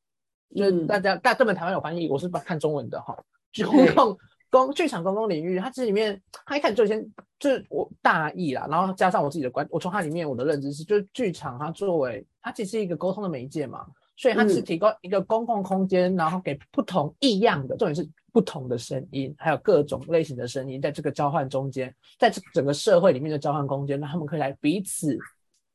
[0.54, 3.16] 就大家大这本台湾有翻译，我是把看中文的哈。
[3.52, 4.18] 剧公共
[4.50, 7.04] 公剧场公共领域，它其实里面，它一开始就先
[7.38, 13.84] 就是我大意啦，然后加上我自己的观，我从它里面我的认知是，就是剧场它作为它其实是一个沟通的媒介嘛，
[14.16, 25.18] 所以它是嗯提供一个公共空间，然后给不同异样的，重点是不同的声音，还有各种类型的声音，在这个交换中间，在这整个社会里面的交换空间，让他们可以来彼此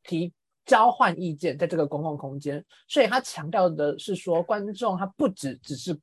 [0.04, 0.34] 提
[0.66, 2.64] 交换意见，在这个公共空间。
[2.88, 5.98] 所以他强调的是说，观众他不只只是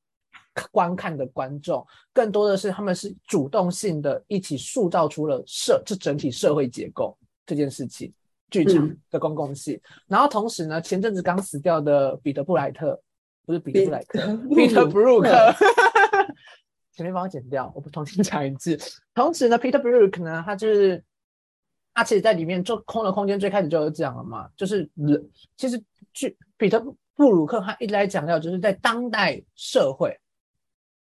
[0.71, 8.13] 观看的观众，更多的是他们是主动性的一起塑造出了社这整体社会结构这件事情。
[8.51, 13.01] 剧场嗯的公共性，然后同时呢，前阵子刚死掉的彼得布莱特，
[13.47, 15.29] 不是彼得布莱特，彼得布鲁克，
[16.91, 18.77] 前面帮我剪掉，我不重新讲一次。
[19.15, 21.01] 同时呢，Peter Brook 呢，他就是
[21.95, 25.81] 他其实在里面做空的空间最开始就有讲了嘛，就是人其实
[26.13, 26.81] 剧彼得
[27.15, 30.19] 布鲁克他一直在强调，就是在当代社会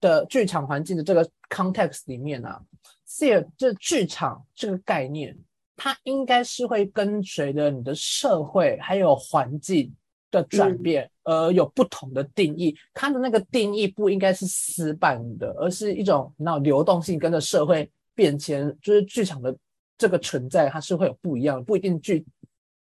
[0.02, 2.60] 的剧场环境的这个 context 里面啊
[3.08, 5.34] ，theater 这剧场这个概念，
[5.76, 9.94] 它应该是会跟随着你的社会还有环境
[10.30, 12.76] 的转变而有不同的定义。
[12.92, 19.56] 它的那个定义不应该是死板的，而是一种那流动性跟着社会变迁，就是剧场的
[19.96, 22.26] 这个存在，它是会有不一样的，不一定剧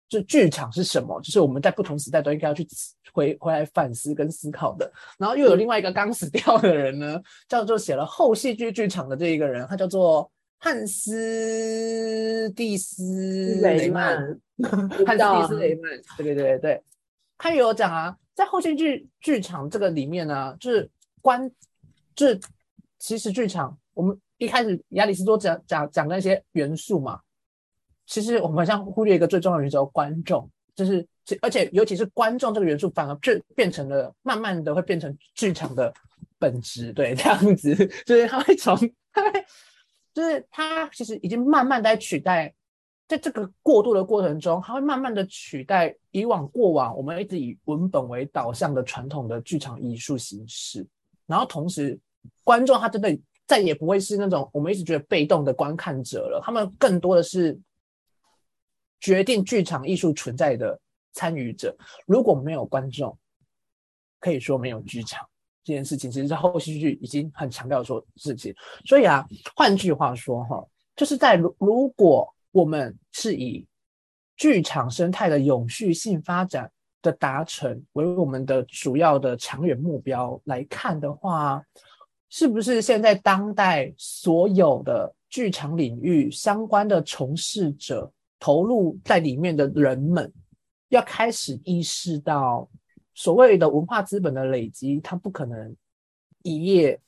[0.10, 2.68] 就剧场是什么，就是我们在不同时代都应该要去
[3.14, 4.92] 回回来反思跟思考的。
[5.18, 14.18] 然后又有另外一个刚死掉的人呢，叫做写了后戏剧剧场的这一个人，他叫做汉斯蒂斯雷曼。
[15.06, 16.84] 汉斯蒂斯雷曼，对对对对，
[17.38, 20.90] 他也有讲啊，在后戏剧剧场这个里面呢，就是
[21.22, 21.50] 观，
[22.14, 22.38] 就是
[22.98, 27.22] 其实剧场，我们一开始亚里士多讲讲讲那些元素嘛，
[28.10, 31.08] 其实我们像忽略一个最重要的元素，观众，就是
[31.42, 35.94] 而且尤其是观众这个元素，反而就变成了慢慢的会变成剧场的
[36.40, 38.76] 本质，对，这样子，就是他会从，
[40.14, 42.54] 就是他其实已经慢慢在取代。
[43.08, 50.86] 在这个过渡的过程中，他会慢慢的取代以往过往我们一直以文本为导向的传统的剧场艺术形式，
[51.26, 52.00] 然后同时
[52.44, 57.60] 观众他真的再也不会是那种我们一直觉得被动的观看者了，他们更多的是
[59.00, 60.80] 决定剧场艺术存在的
[61.14, 61.76] 参与者。
[62.06, 63.18] 如果没有观众，
[64.20, 65.28] 可以说没有剧场
[65.64, 68.54] 这件事情，其实在后续剧已经很强调说事情。
[68.86, 72.34] 所以啊，换句话说哈，就是在如如果。
[72.52, 73.64] 我们是以
[74.36, 81.64] 剧场生态的永续性发展的达成为我们的主要的长远目标来看的话，
[82.28, 90.32] 是不是现在当代所有的剧场领域相关的从事者投入在里面的人们，
[90.88, 92.70] 要开始意识到
[93.14, 95.76] 所谓的文化资本的累积，它不可能
[96.42, 97.00] 一夜。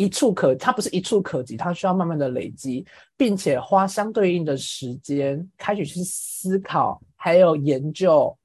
[0.00, 8.38] 一触可，它不是一触可及，它需要慢慢的累积，并且花相对应的时间开始去思考，还有研究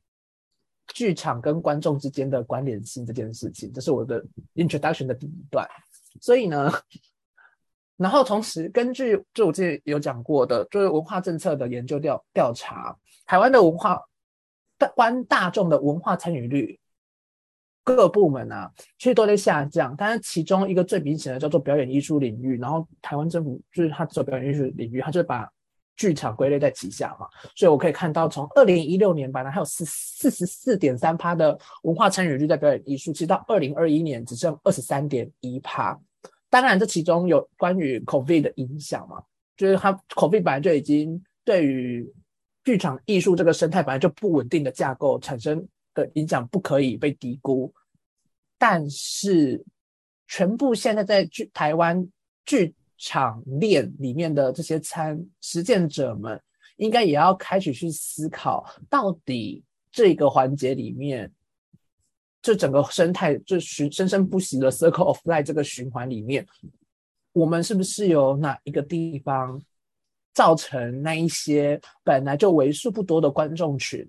[0.96, 3.72] 剧场跟观众之间的关联性这件事情。
[3.72, 5.70] 这是我的 introduction 的第一段。
[6.20, 6.72] 所以呢，
[7.98, 14.02] 然后同时根据就我之前有讲过的，就是文化政策的研究调调查，台湾的文化
[14.78, 16.80] 大观大众的文化参与率。
[17.86, 25.46] 各部门啊，其实都在下降，但是其中一个最明显的叫做表演艺术领域，然后台湾政府就是它做表演艺术领域，它就把
[25.98, 27.28] 剧场归类在旗下嘛，
[27.58, 36.00] 所以我可以看到，从二零一六年本来还有四四十四点三趴的文化参与率在表演艺术，其实到二零二一年只剩二十三点一趴。
[36.54, 39.24] 当然，这其中有关于 COVID 的影响嘛，
[39.58, 42.08] 就是它 COVID 本来就已经对于
[42.64, 45.68] 剧场艺术这个生态本来就不稳定的架构产生。
[45.96, 47.72] 的影响不可以被低估，
[48.58, 49.64] 但是
[50.28, 52.10] 全部现在在剧台湾
[52.48, 56.42] 剧场链里面的这些参实践者们，
[56.78, 61.32] 应该也要开始去思考，到底这个环节里面，
[62.44, 66.46] 这整个生态就循生生不息的 circle of life 这个循环里面，
[67.32, 69.60] 我们是不是有哪一个地方
[70.34, 74.08] 造成那一些本来就为数不多的观众群？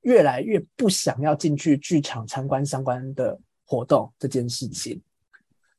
[0.00, 5.02] 越来越不想要进去剧场参观相关的活动这件事情，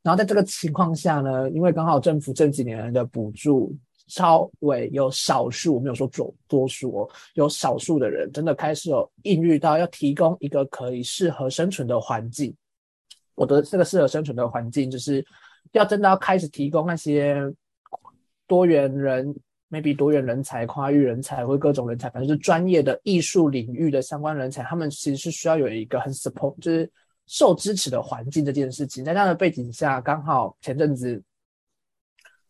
[0.03, 3.73] 然后在这个情况下呢，因为刚好政府这几年的补助
[4.07, 12.55] 稍微有少数，我没有说多多数，有少数的人真的开始有孕育到要提供一个可以适合生存的环境。
[13.35, 15.25] 我的这个适合生存的环境，就是
[15.73, 17.39] 要真的要开始提供那些
[18.47, 19.35] 多元人。
[19.69, 26.89] maybe 多元人才、跨域人才或各种人才，反正是专业的艺术领域的相关人才，他们其实是需要有一个很 support，就是
[27.25, 29.03] 受支持的环境这件事情。
[29.03, 31.21] 在这样的背景下，刚好前阵子，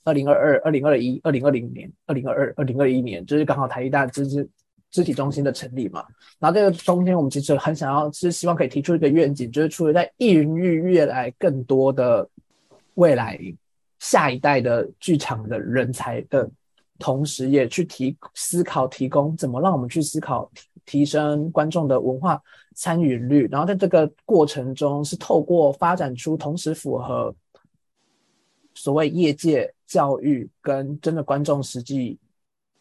[0.07, 4.49] 二零二二、二零二一、二零二零年、二零二二、二零二一年，就是刚好台艺大肢肢
[4.89, 6.01] 肢体中心的成立嘛。
[6.39, 12.25] 然后这个中间，我们其实很想要，是希望可以提出一个愿景，就是除了在孕育越来更多的
[12.93, 13.37] 未来
[13.99, 16.49] 下一代的剧场的人才的。
[16.99, 20.51] 同时，也去提思考，提供怎么让我们去思考
[20.83, 22.41] 提升观众的文化
[22.73, 23.47] 参与率。
[23.51, 27.31] 然后在这个过程中，是透过发展出同时符合
[28.77, 32.17] 所谓业界教育跟真的观众实际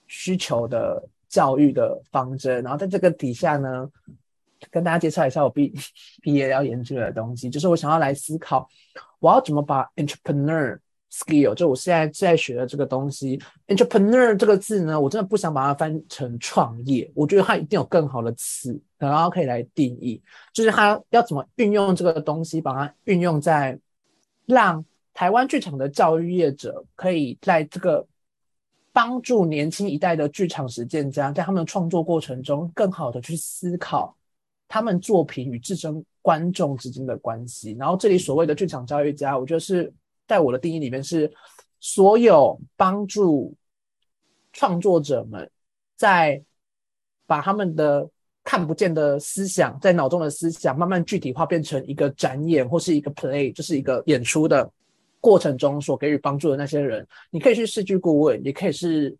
[0.06, 2.62] 需求的教育的方针。
[2.62, 3.90] 然后在这个底下呢，
[4.70, 5.72] 跟大家介绍一下我毕
[6.20, 8.68] 毕业要研究的东西，就是我想要来思考，
[9.18, 10.78] 我要怎么把 entrepreneur。
[11.08, 20.20] skill 就我现在在学的这个东西，entrepreneur 这个字呢，我真的不想把它翻成创业，我觉得它一定有更好的词，然后可以来定义，
[20.52, 23.78] 就是它要怎么运用这个东西，把它运用在
[24.44, 24.84] 让
[25.16, 28.06] 台湾剧场的教育业者可以在这个
[28.92, 34.14] 帮助年轻一代的剧场实践家，在他们的创作过程中，更好的去思考
[34.68, 37.74] 他们作品与自身观众之间的关系。
[37.78, 39.90] 然后这里所谓的剧场教育家，我觉得是
[40.28, 41.32] 在我的定义里面是
[41.80, 43.54] 所有帮助
[44.52, 45.50] 创作者们
[45.96, 46.42] 在
[47.26, 48.06] 把他们的
[48.44, 54.70] 看不见的思想在脑中的思想慢慢具体化，变成一个展演或是一个 play，就是一个演出的
[55.26, 57.06] 过程中所给予帮助的那些人。
[57.30, 59.16] 你可以是戏剧顾问，也可以是。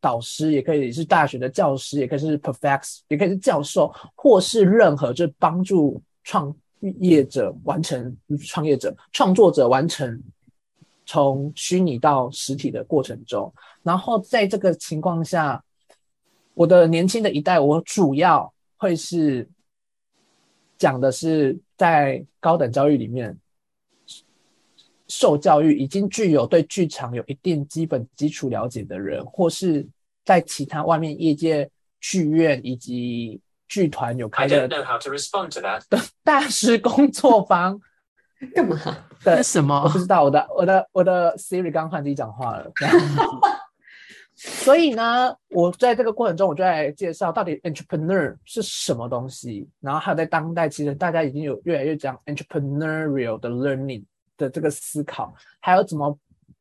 [0.00, 6.54] 导师也可以是大学的教师，也可以是 professor，也可以是教授，或是任何就帮助创
[7.00, 10.22] 业者完成创业者创作者完成
[11.04, 13.52] 从虚拟到实体的过程中。
[13.82, 15.60] 然后在这个情况下，
[16.54, 19.48] 我的年轻的一代，我主要会是
[20.76, 23.36] 讲的是在高等教育里面。
[25.08, 29.86] 受教育已经具有对剧场有一定基本基础了解的人，或是
[30.24, 34.68] 在其他外面业界剧院以及剧团有开的
[36.22, 37.80] 大师工作坊，
[38.54, 38.76] 干嘛？
[39.24, 39.82] 的什么？
[39.82, 40.22] 我不知道。
[40.22, 42.70] 我的我的我的 Siri 刚换自己讲话了。
[44.36, 49.68] 所以呢，我在这个过程中，我就在介绍到底 entrepreneur 是什么东西。
[49.80, 54.04] 然后还有在当代，其实大家已经有越来越讲 entrepreneurial 的 learning。
[54.38, 56.18] 的这个思考，还有怎么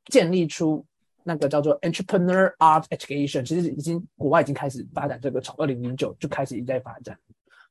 [0.08, 0.86] 建立出
[1.24, 7.18] 那个叫做 entrepreneur art education，其实已经国外已经开始发展这个，从二零零九就开始一直在发展。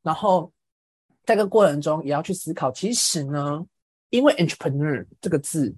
[0.02, 0.50] 然后
[1.24, 3.66] 在这个过程中，也要去思考，其实呢，
[4.10, 5.74] 因为 entrepreneur 这个字，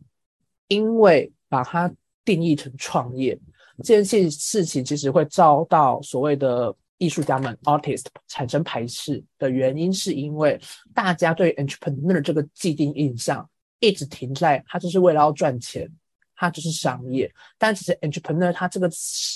[0.66, 1.90] 因为把它
[2.24, 3.38] 定义成创业
[3.78, 10.60] 这件事事情，其实会遭到所谓的艺术家们 artist 产生排斥的原因，是因为
[10.92, 13.48] 大家对 entrepreneur 这个既定印象。
[13.80, 15.88] 一直停在他就是为了要赚钱，
[16.34, 17.32] 他就是商业。
[17.56, 18.90] 但其实 entrepreneur 他这个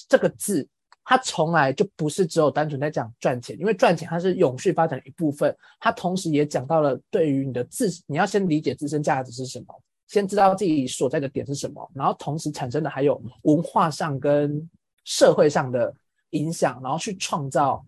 [0.09, 0.67] 这个字，
[1.05, 5.57] 他从来就不是只有单纯在讲赚钱，因为赚钱它是永续发展的一部分。
[5.81, 9.67] 他同时也讲到了对于你的自，你要先理解自身价值是什么，
[10.09, 14.69] 先知道自己所在的点是什么，然后同时产生的还有文化上跟
[15.05, 15.95] 社会上的
[16.31, 17.85] 影响，然后去创造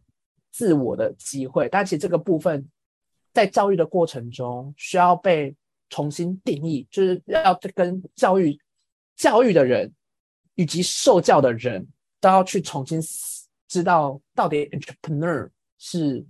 [0.52, 1.68] 自我的机会。
[1.68, 2.68] 但其实这个部分
[3.32, 5.54] 在教育的过程中需要被。
[5.94, 8.58] 重新定义，就是要跟教育、
[9.14, 9.92] 教育的人
[10.56, 11.86] 以及受教的人
[12.20, 13.00] 都要去重新
[13.68, 16.26] 知道到底 entrepreneur 是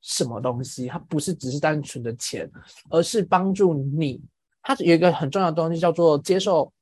[0.00, 0.88] 什么东西。
[0.88, 2.50] 它不是只是单纯的钱，
[2.90, 4.20] 而是帮助你。
[4.64, 6.72] 它有一个很重要的东西叫做接受，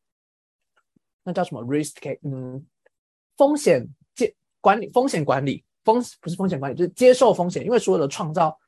[1.24, 2.18] 那叫什么 risk？
[2.22, 2.64] 嗯，
[3.37, 7.62] 风险接管理、风险管理、风不是风险管理，就是接受风险。
[7.62, 8.59] 因为所有的创造。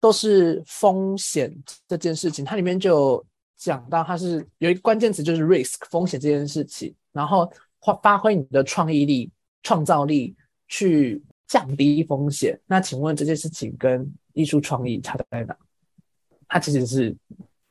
[0.00, 1.54] 都是风险
[1.86, 3.22] 这件事情，它里面就
[3.56, 9.30] 讲到，它是有一个关键词，就是 risk 风险这件事情，然后发发挥你的创意力、
[9.62, 10.34] 创造力
[10.68, 12.58] 去降低风险。
[12.66, 15.54] 那请问这件事情跟艺术创意差在哪？
[16.48, 17.14] 它其实是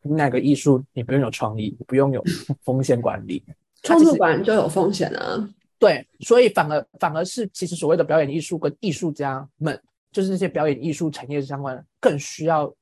[0.01, 2.23] 那个艺术，你不用有创意，不用有
[2.63, 3.43] 风险管理，
[3.81, 5.49] 创作本来就有风险啊。
[5.79, 9.81] 对，所以反而反而是其实所谓的表演艺术跟艺术家们。
[10.11, 12.73] 就是那些表演艺术产业相关，更需要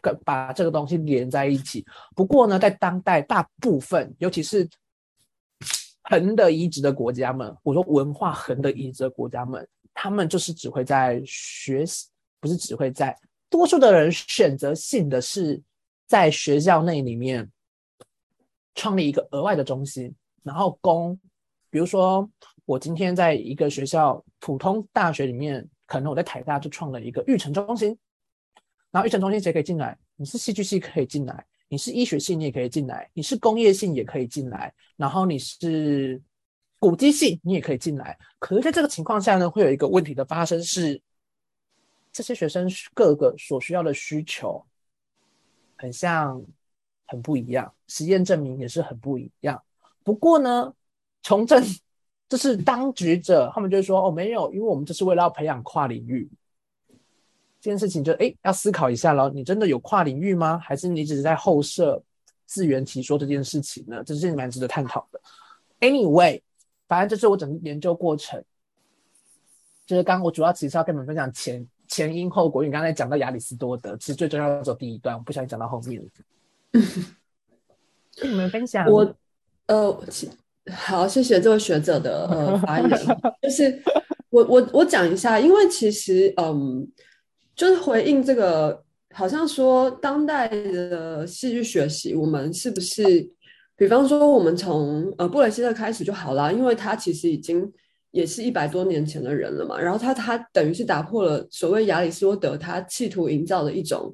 [0.00, 1.84] 跟把这个东西连在一起。
[2.14, 4.68] 不过呢，在当代大部分，尤其是
[6.02, 12.08] 横的移植的国家们，我说文化横的移植的国家们，他们就是只会在学习，
[12.40, 13.16] 不是只会在
[13.50, 15.60] 多数的人选择性的是
[16.06, 17.50] 在学校内里面
[18.74, 21.18] 创立一个额外的中心，然后供，
[21.70, 22.28] 比如说
[22.64, 25.68] 我今天在一个学校普通大学里面。
[25.86, 27.96] 可能我在台大就创了一个育成中心，
[28.94, 29.98] 然后育成中心谁可以进来？
[30.14, 36.22] 你是戏剧系可以进来，你是医学系你也可以进来，你是工业系也可以进来，然后你是
[36.78, 38.16] 古迹系你也可以进来。
[38.38, 41.02] 可是在这个情况下呢，会有一个问题的发生是，
[42.12, 44.64] 这些学生各个所需要的需求
[45.74, 46.40] 很像
[47.08, 49.60] 很不一样，实验证明也是很不一样。
[50.04, 50.72] 不过呢，
[51.20, 51.60] 从政。
[52.26, 56.28] 就是当局者，他们就是说：“哦，没有，因为我们这是为了要培养跨领域
[57.64, 59.30] 这件事情，就哎，要思考一下喽。
[59.30, 60.58] 你真的有跨领域吗？
[60.58, 62.02] 还是你只是在后设
[62.44, 64.02] 自圆其说这件事情呢？
[64.04, 65.18] 这是蛮值得探讨的。
[65.80, 66.42] Anyway，
[66.86, 68.44] 反正这是我整个研究过程。
[69.86, 72.62] 就是刚刚我主要其实要跟你们分享前前因后果。
[72.62, 76.02] 因为刚才讲到亚里士多德，其实最重要的走第一段，我不小心讲到后面。
[78.16, 79.16] 跟你们分享，我
[79.68, 80.04] 呃。
[80.70, 82.90] 好，谢谢这位学者的呃发言。
[83.40, 83.82] 就是
[84.28, 86.86] 我我我讲一下，因为其实嗯，
[87.56, 88.82] 就是回应这个，
[89.12, 93.04] 好像说当代的戏剧学习，我们是不是，
[93.76, 97.72] 比方说我们从呃布雷希特开始就好了，因为他其实已经
[98.10, 99.80] 也是一百多年前的人了嘛。
[99.80, 104.12] 然后他他等于是打破了所谓亚里士多德他企图营造的一种，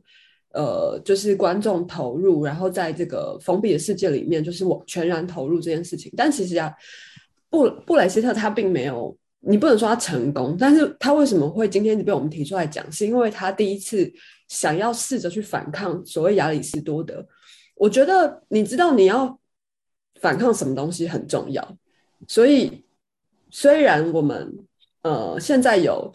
[0.53, 6.13] 呃，就是观众投入，然后在这个封闭的世界里面，就是我全然投入这件事情。
[6.15, 6.71] 但其实啊，
[7.49, 9.17] 布布雷希特他并没有。
[9.43, 12.93] 你不能说他成功，但是他为什么会今天被我们提出来讲？
[12.93, 14.13] 是因为他第一次
[14.49, 17.27] 想要试着去反抗所谓亚里士多德。
[17.75, 19.41] 我觉得你知道你要
[20.21, 21.77] 反抗什么东西很重要，
[22.29, 22.85] 所以
[23.51, 24.55] 虽然我们
[25.01, 26.13] 呃现在有，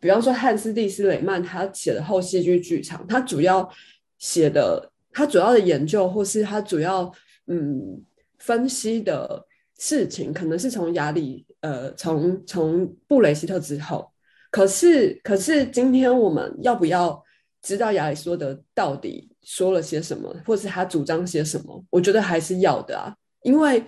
[0.00, 3.70] 比方说汉斯蒂斯雷曼他写的后戏剧剧场，他主要
[4.18, 7.12] 写的他主要的研究或是他主要
[7.46, 8.02] 嗯
[8.38, 9.46] 分析的
[9.78, 11.45] 事情，可能是从亚里。
[11.66, 14.08] 呃，从从布雷斯特之后，
[14.52, 17.20] 可是可是今天我们要不要
[17.60, 21.84] 知道亚里士多德到底说了些什么，或是他主张些什么？
[21.90, 23.12] 我觉得还是要的啊，
[23.42, 23.84] 因为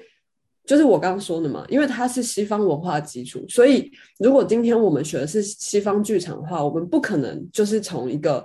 [0.65, 8.45] 就是我刚刚说的嘛，因为它是西方文化基础，所以如果今天我们学的是西方剧场的话，我们不可能就是从一个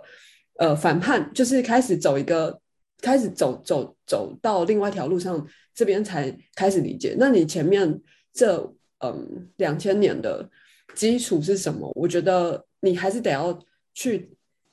[0.60, 2.60] 呃反叛，就是开始走一个
[3.02, 7.16] 开始走走走到另外一条路上，这边才开始理解。
[7.18, 8.00] 那你前面
[8.32, 8.72] 这。
[9.12, 10.48] 嗯，两千年的
[10.94, 11.92] 基础是什么？
[11.96, 13.58] 我觉得你还是得要
[13.94, 14.30] 去，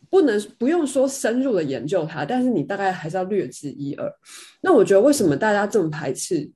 [0.09, 4.12] 不能不用说深入的研究它，但是你大概还是要略知一二。
[4.61, 6.51] 那我觉得为什么大家这么排斥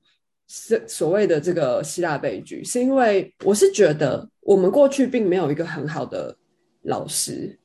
[0.47, 6.35] 是所谓的这个希腊悲剧，是因为我是觉得我们过去并没有一个很好的
[6.83, 7.57] 老师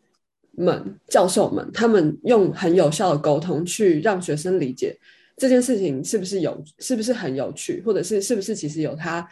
[0.53, 4.99] 们、教授们，他们用很有效的沟通去让学生理解。
[5.37, 9.27] 这件事情是不是有，是不是很有趣，或者是是不是其实有它，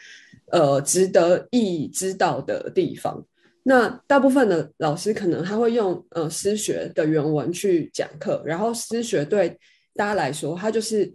[0.50, 3.24] 呃，值得意知道的地方？
[3.62, 9.58] 那大部分的老师可能他会用呃诗学的原文去讲课，然后诗学对
[9.94, 11.12] 大家来说，它就是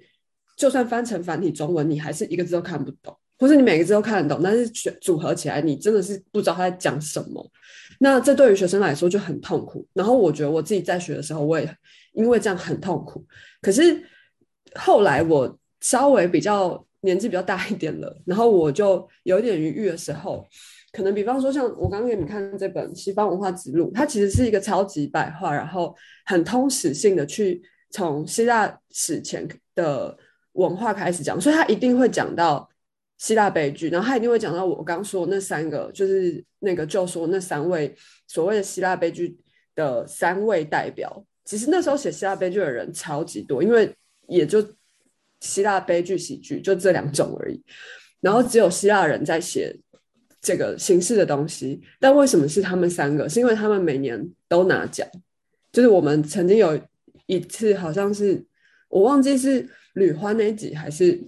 [0.57, 7.51] 就算翻成繁体中文，你还是一个字都看不懂，或是你每个字都看得懂，但是选组合起来，你真的是不知道他在讲什么。
[7.99, 9.87] 那这对于学生来说就很痛苦。
[9.93, 11.77] 然后我觉得我自己在学的时候，我也
[12.13, 13.25] 因为这样很痛苦。
[13.61, 14.03] 可是。
[14.75, 20.45] 后来我稍微比较年纪比较大一点了，然后我就有点余裕的时候，
[20.91, 25.95] 可能比方说像我刚刚给你们看这本《西方文化之路》，它其实是一个超级白话，然后
[26.25, 30.17] 很通史性的去从希腊史前的
[30.53, 32.67] 文化开始讲，所以它一定会讲到
[33.17, 37.93] 希腊悲剧，然后它一定会讲到我刚说那三个，就是那个就说那三位
[38.27, 39.37] 所谓的希腊悲剧
[39.75, 41.25] 的三位代表。
[41.43, 43.93] 其实那时候写希腊悲剧的人超级多，因为
[44.29, 44.65] 也就
[45.43, 47.61] 希腊悲剧喜剧就这两种而已，
[48.21, 49.77] 然后只有希腊人在写
[50.41, 51.81] 这个形式的东西。
[51.99, 53.27] 但为什么是他们三个？
[53.27, 55.05] 是因为他们每年都拿奖。
[55.73, 56.79] 就是我们曾经有
[57.25, 58.41] 一次，好像是
[58.87, 61.21] 我忘记是吕欢那一集还是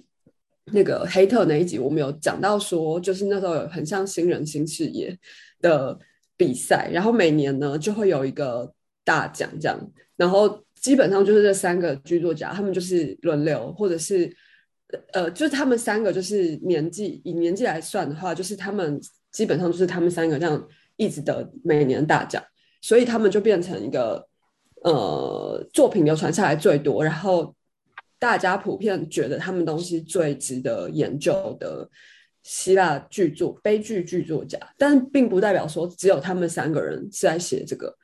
[0.71, 5.15] 那个黑特那一集，我们有讲到说，就是那时候有很像新人新事业
[5.59, 5.99] 的
[6.37, 10.64] 比赛，然后每年呢就会有一个大奖这样，然后。
[10.85, 14.31] 基本上就是这三个剧作家，他们就是轮流，或者是
[15.13, 22.39] 呃，就是他们三个就是年纪以年纪来算的话，就是他们基本上就是他们三个这样一直得每年大奖，
[22.83, 24.27] 所以他们就变成一个
[24.83, 27.55] 呃作品流传下来最多，然后
[28.19, 31.89] 大家普遍觉得他们东西最值得研究的
[32.43, 37.97] 希腊剧作悲剧剧作家，但并不代表说只有他们三个人是在写这个。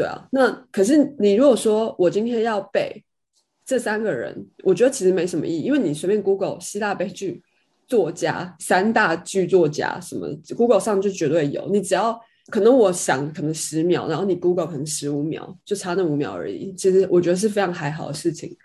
[0.00, 3.04] 对啊，那可是你如果说我今天要背
[3.66, 4.34] 这三个人，
[4.64, 7.42] 我觉得其实没什么意义，因为你随便 Google 希腊悲剧
[7.86, 10.26] 作家三大剧作家什么
[10.56, 11.68] ，Google 上就绝对有。
[11.68, 16.72] 你只要可能我想可能十秒，然后你 Google 可能十五秒，就差那五秒而已。
[16.72, 18.56] 其实我觉得是非常还好的事情。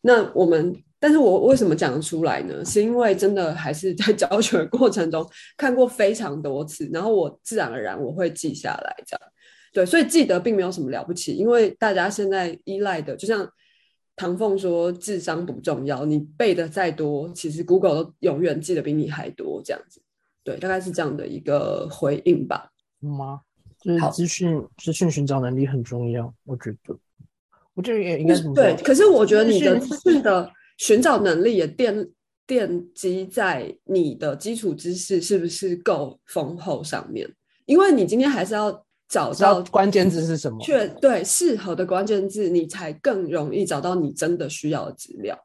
[0.00, 2.64] 那我们，但是我为什么讲得出来呢？
[2.64, 9.20] 是因为真的还是在教学过程中看过非常多次，然后我自然而然我会记下来这样。
[9.78, 13.48] 对，所以记得并没有什么了不起，因为大家现在依赖的，就像
[14.16, 20.02] 唐凤说，智商不重要，你背的再多，其实 Google 都永远记得比你还多，这样子。
[20.42, 22.72] 对，大概是这样的一个回应吧。
[22.98, 23.42] 吗？
[23.80, 26.98] 就是资讯资讯寻找能力很重要，我觉得。
[27.74, 32.10] 我觉得也应该对，可是我觉得你的资讯的寻找能力也奠
[32.48, 37.32] 奠基在你的基础知识是不是够丰厚上面，
[37.66, 38.84] 因为你今天还是要。
[39.08, 40.58] 找到关键字是什么？
[40.60, 45.38] 确对适合的关键字，你才更容易找到你真的需要的资料。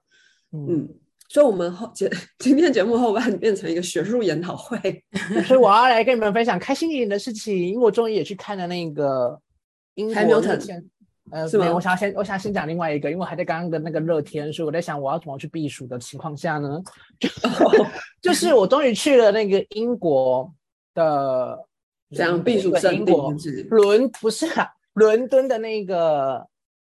[0.51, 0.88] 嗯，
[1.30, 4.78] 所以，我们后节今天节目后半变成一个学术研讨会，
[5.47, 9.39] 所以我要来跟你们分享开心一点的事情，因为我终于也去看了那个
[9.95, 10.84] 英国的前，
[11.32, 11.72] 呃，是吗？
[11.74, 16.82] 我想先，我想先讲另外一个，因为我还在刚刚的那个热天，所以我在想我要怎么去避暑的情况下呢，
[17.18, 17.30] 就
[18.22, 20.53] 就是我终于去了那个英国。
[20.95, 21.57] 的
[22.14, 23.84] 怎样避暑胜地英国是不是？
[23.84, 26.45] 伦不是啊，伦敦的那个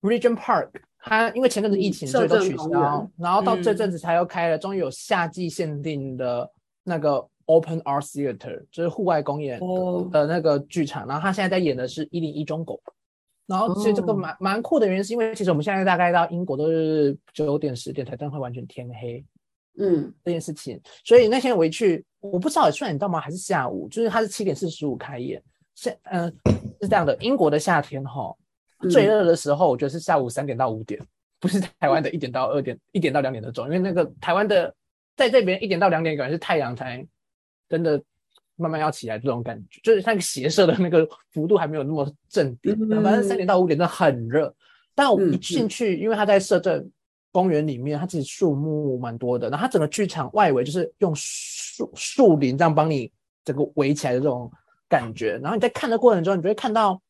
[0.01, 6.49] Regent Park，它因为前阵子疫情嗯所以都取消，然后到这嗯阵子才又开了，终于有夏季限定的
[6.83, 12.81] 那个 Open Art Theater，就是户外公演哦，的那个剧场，然后他现在在演的是一零一中狗。
[13.47, 14.15] 然后其实这个哦。
[14.15, 19.23] 蛮蛮酷的原因，是因为其实我们现在大概到英国都是九点十点才真会完全天黑，
[19.77, 20.11] 嗯。
[20.23, 23.19] 这件事情，所以那天我一去，我不知道算你知道吗？
[23.19, 23.87] 还是下午？
[23.89, 25.41] 就是它是七点四十五开业，
[25.75, 26.31] 是嗯、
[26.81, 28.35] 是这样的，英国的夏天哈，
[28.89, 31.01] 最嗯热的时候我觉得是下午三点到五点，
[31.39, 34.73] 不是台湾的一点到二点，一点到两点的钟，因为那个台湾的
[35.15, 37.05] 在这边一点到两点，感觉是太阳才
[37.69, 38.01] 真的
[38.55, 44.53] 慢慢要起来这种感觉，就是那个斜射的那个幅度还没有那么正点，嗯反正三点到五点真的很热，
[44.93, 46.89] 但我一嗯进去，因为它在摄政
[47.35, 53.11] 公园里面，它其实树木蛮多的，然后它整个剧场外围就是用树树林这样帮你
[53.43, 54.49] 整个围起来的这种
[54.87, 57.01] 感觉，然后你在看的过程中，你就会看到，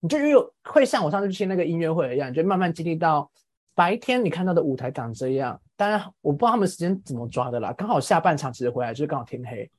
[0.00, 3.30] 你就有会像我上次去那个音乐会一样，你就慢慢经历到
[3.74, 5.60] 白天你看到的舞台长这样。
[5.76, 9.70] 当然，我不知道他们时间怎么抓的啦，刚好下半场其实回来就是刚好天黑，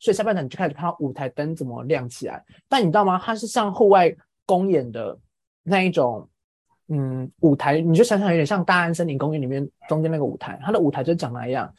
[0.00, 2.44] 所以下半场你就开始看到舞台灯怎么亮起来。
[2.68, 3.16] 但你知道吗？
[3.24, 4.12] 它是像户外
[4.44, 5.16] 公演的
[5.62, 6.28] 那一种。
[6.92, 11.72] 嗯，舞台你就想想有点像大安森林公园里面中间那个舞台，它的舞台就长那样。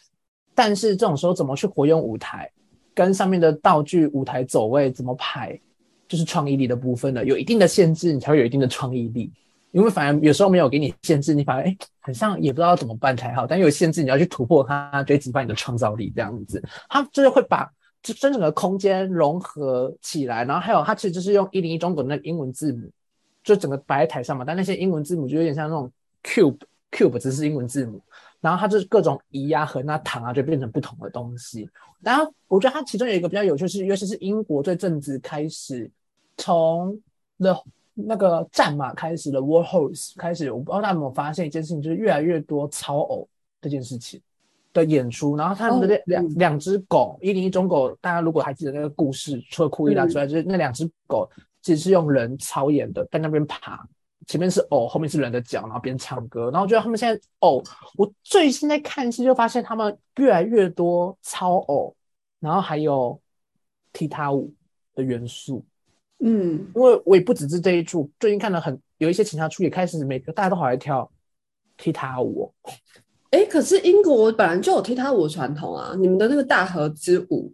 [0.56, 2.50] 但是这种时候怎么去活用舞台，
[2.94, 5.60] 跟上面的道具、舞台走位怎么排，
[6.08, 7.26] 就是创意力的部分了。
[7.26, 9.32] 有一定的限制，你才会有一定的创意力。
[9.72, 13.46] 因为反而有时候没有给你限制，你反而哎，很像也不知道怎么办才好。
[13.48, 16.12] 但有限制，你要去突破它，就会激发你的创造力。
[16.16, 17.70] 这样子，它就是会把
[18.02, 20.46] 这整个空间融合起来。
[20.46, 22.90] 然后还有，它其实就是用一零一中国那个英文字母。
[23.44, 25.92] 就整个摆在台上嘛，但那些英文字母就有点像那种
[26.24, 26.60] cube
[26.92, 28.02] cube，只是英文字母，
[28.40, 31.70] 然后它就是各种移啊、横啊、躺啊，就变成不同的东西。
[32.02, 35.90] 然后我觉得它其中有一个比较有趣是，尤其是英国这阵子开始
[36.38, 37.00] 从
[37.40, 37.64] the
[37.94, 43.28] 那个战马开始的 war horse 开始，我不知道大家有没有发现一件事情，就是越来越多超偶
[43.62, 44.20] 这件事情
[44.74, 51.30] 的演出，然后他们的哦两、嗯两只狗，一零一中狗，大家如果还记得那个故事，除了库伊拉之外，就是那两只狗。
[51.62, 53.88] 其实是用人操演的，在那边爬，
[54.28, 56.46] 前面是偶，后面是人的脚，然后边唱歌。
[56.46, 57.64] 然后我觉得他们现在偶，
[57.96, 61.96] 我最近在看戏就发现他们越来越多操偶，
[62.40, 63.20] 然后还有
[63.94, 64.52] 踢踏舞
[64.96, 65.64] 的元素。
[66.20, 71.12] 嗯，因为我也不只是这一处，最近看了很有一些其他出也开始每个大家都好爱跳
[71.78, 72.72] 踢踏舞、哦。
[73.32, 77.54] 哎，可是英国本来就有踢踏舞的传统啊，你们的那个大河之舞。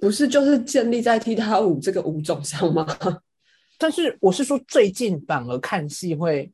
[0.00, 2.86] 不是就是建立在踢踏舞这个舞种上吗？
[3.78, 6.52] 但是我是说，最近反而看戏会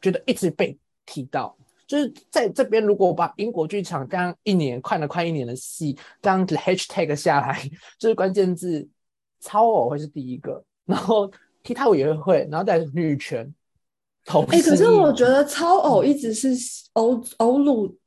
[0.00, 1.56] 觉得一直被提到，
[1.86, 7.62] 就是在这边，如果把英国剧场这样一年看了快一年的戏，这样子 hashtag 下来，
[7.98, 8.88] 就是关键字
[9.40, 11.30] 超偶会是第一个，然后
[11.62, 13.52] 踢踏舞也会，然后再女权。
[14.26, 16.50] 哎、欸，可是我觉得超偶一直是
[16.92, 17.97] 欧欧陆。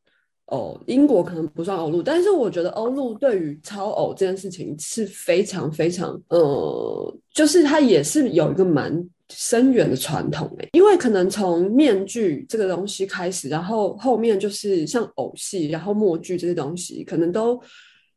[0.51, 17.57] 哦，英国可能不算欧陆，但是我觉得欧陆对于超偶这件事情是非常非常，呃，就是它也是有一个蛮深远的传统诶，因为可能从面具这个东西开始，然后后面就是像偶戏，然后默剧这些东西，可能都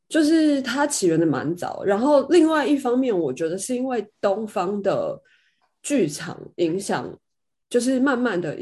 [0.09, 1.85] 就是它起源的蛮早。
[1.85, 5.17] 然后另外一方面，我觉得是因为东方的
[5.85, 7.17] 剧场影响，
[7.71, 8.59] 就是慢慢的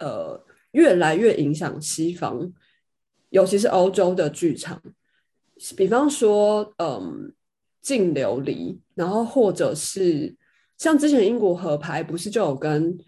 [0.00, 0.38] 呃
[0.72, 2.52] 越来越影响西方。
[3.30, 4.82] 尤其是欧洲的剧场，
[5.76, 7.32] 比方说，嗯，
[7.82, 10.34] 净琉璃，然后或者是
[10.78, 12.98] 像之前英国合拍，不是就有跟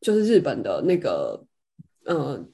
[0.00, 1.44] 就是日本的那个，
[2.04, 2.44] 呃，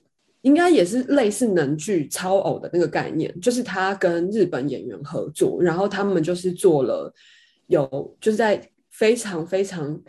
[0.43, 7.13] 应该也是类似能剧超偶的那个概念，就是他跟日本演员合作，然后他们就是做了
[7.69, 10.01] 有就是在非常非常，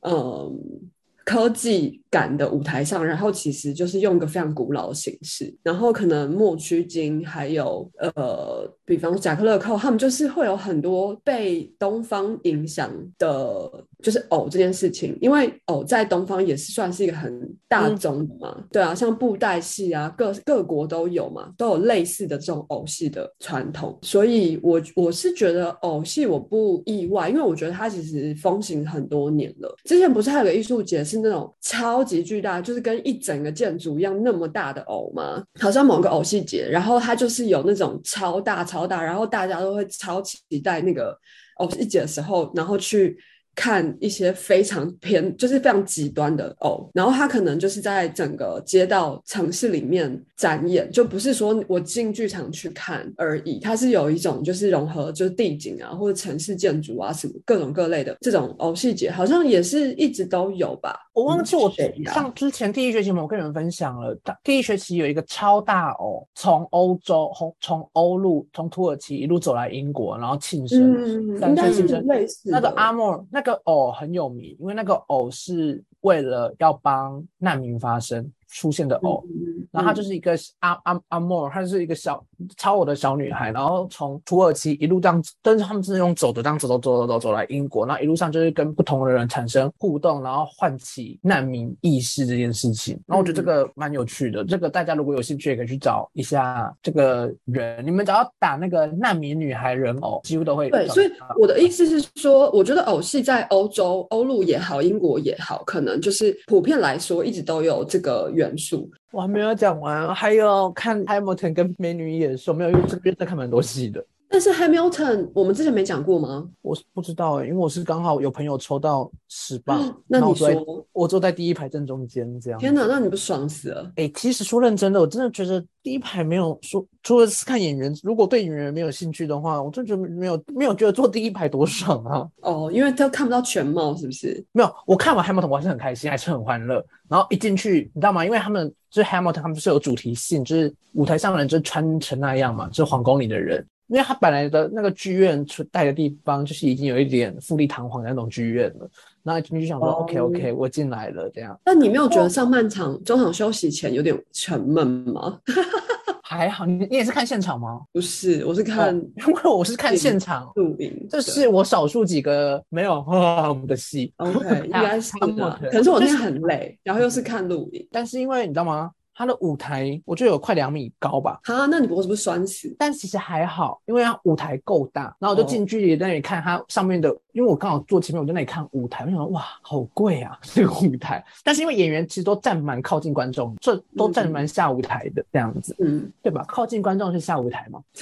[0.00, 0.90] 嗯。
[1.26, 12.88] 科技感的舞台上，然后其实就是用一个非常古老的形式，然后可能莫须金还有呃，比方贾克勒寇，他们就是会有很多被东方影响
[13.18, 13.68] 的，
[14.00, 35.42] 就是偶这件事情，因为偶在东方也是算是一个很大众的嘛，嗯、对啊，像布袋戏啊，各各国都有嘛，都有类似的这种偶戏的传统，所以我我是觉得偶戏我不意外，因为我觉得它其实风行很多年了，之前不是还有个艺术节是那种超级巨大，就是跟一整个建筑一样那么大的偶吗？
[35.58, 41.18] 好像某个偶细节，然后它就是有那种超大超大，然后大家都会超期待那个
[41.56, 43.16] 偶戏节的时候，然后去
[43.54, 60.98] 看一些非常偏，就是非常极端的偶，然后他可能就是在整个街道城市里面展演，就不是说我进剧场去看而已，它是有一种就是融合就是地景啊或者城市建筑啊什么各种各类的这种偶细节，好像也是一直都有吧。
[61.12, 71.84] 我忘记我谁呀上之前第一学期我跟你们分享了，大第一学期有一个超大偶从欧洲从从欧陆从土耳其一路走来英国，然后庆生，嗯，三应该是。
[72.04, 78.28] 类似那个阿莫那个偶很有名，因为那个偶是为了要帮难民发声。
[78.54, 79.22] 出现的偶。
[79.28, 82.24] 嗯然后她就是一个阿阿阿莫尔，她是一个小
[82.56, 92.94] 超我的小女孩，然后从土耳其一路这样，但是他们是用走的，这样走走走走走走来英国，然后一路上就是跟不同的人产生互动，然后唤起难民意识这件事情。
[93.04, 108.90] 然后我觉得这个蛮有趣的，这个大家如果有兴趣也可以去找一下这个人，你们只要打那个难民女孩人偶，几乎都会对，所以我的意思是说，我觉得偶戏在欧洲、欧陆也好，英国也好，可能就是普遍来说一直都有这个人数。
[109.10, 114.04] 我还没有讲完，还有看埃莫顿跟美女野兽，没有，因为这边在看蛮多戏的。
[114.34, 116.44] 但是 Hamilton 我们之前没讲过吗？
[116.60, 120.48] 我是不知道哎、因为我是刚好有朋友抽到十磅，哦那你说，
[120.92, 122.58] 我坐在第一排正中间这样。
[122.58, 123.92] 天哪，那你不爽死了？
[123.94, 132.28] 哎、其实说认真的，我真的觉得第一排没有说，除了是看演员，如果对演员没有兴趣的话，我真的觉得没有没有觉得坐第一排多爽啊。
[132.40, 134.44] 哦，因为他看不到全貌，是不是？
[134.50, 136.84] 没有，我看完 Hamilton 我还是很开心，还是很欢乐。
[137.08, 138.24] 然后一进去，你知道吗？
[138.24, 143.64] 因为他们就是 Hamilton，他们是有主题性，就是舞台上的人就是穿成那样嘛，就是皇宫里的人。
[143.88, 148.88] 因为他本来的那个剧院出带的地方，就是已经有一点富丽堂皇的那种剧院了。
[149.22, 155.38] 然后一进去就想说、哦 o k OK，我进来了，这样但你没有觉得上半场中场休息前有点沉闷吗？
[156.22, 156.66] 还好。
[156.66, 157.80] 你你也是看现场吗？
[157.92, 163.04] 不是，我是看哦因为我是看现场，录影，这是我少数几个没有
[163.68, 164.12] 的戏。
[164.16, 165.58] OK，应 该是的。
[165.70, 167.86] 可能是我那天很累，然后又是看录影。
[167.90, 168.90] 但是因为你知道吗？
[169.14, 172.74] 它的舞台我觉得有快两米高吧，哈，那你脖子不是酸死？
[172.78, 181.24] 但其实还好，因为它舞台够大，然后我就哦近距离在那里看它上面的，因为我刚好坐前面，我在那里看舞台，我想说哇，好贵啊 这个舞台。
[181.42, 186.44] 但是因为演员其实都站蛮靠近观众，这都站蛮下舞台的这样子，嗯，对吧？
[186.48, 187.80] 靠近观众是下舞台嘛？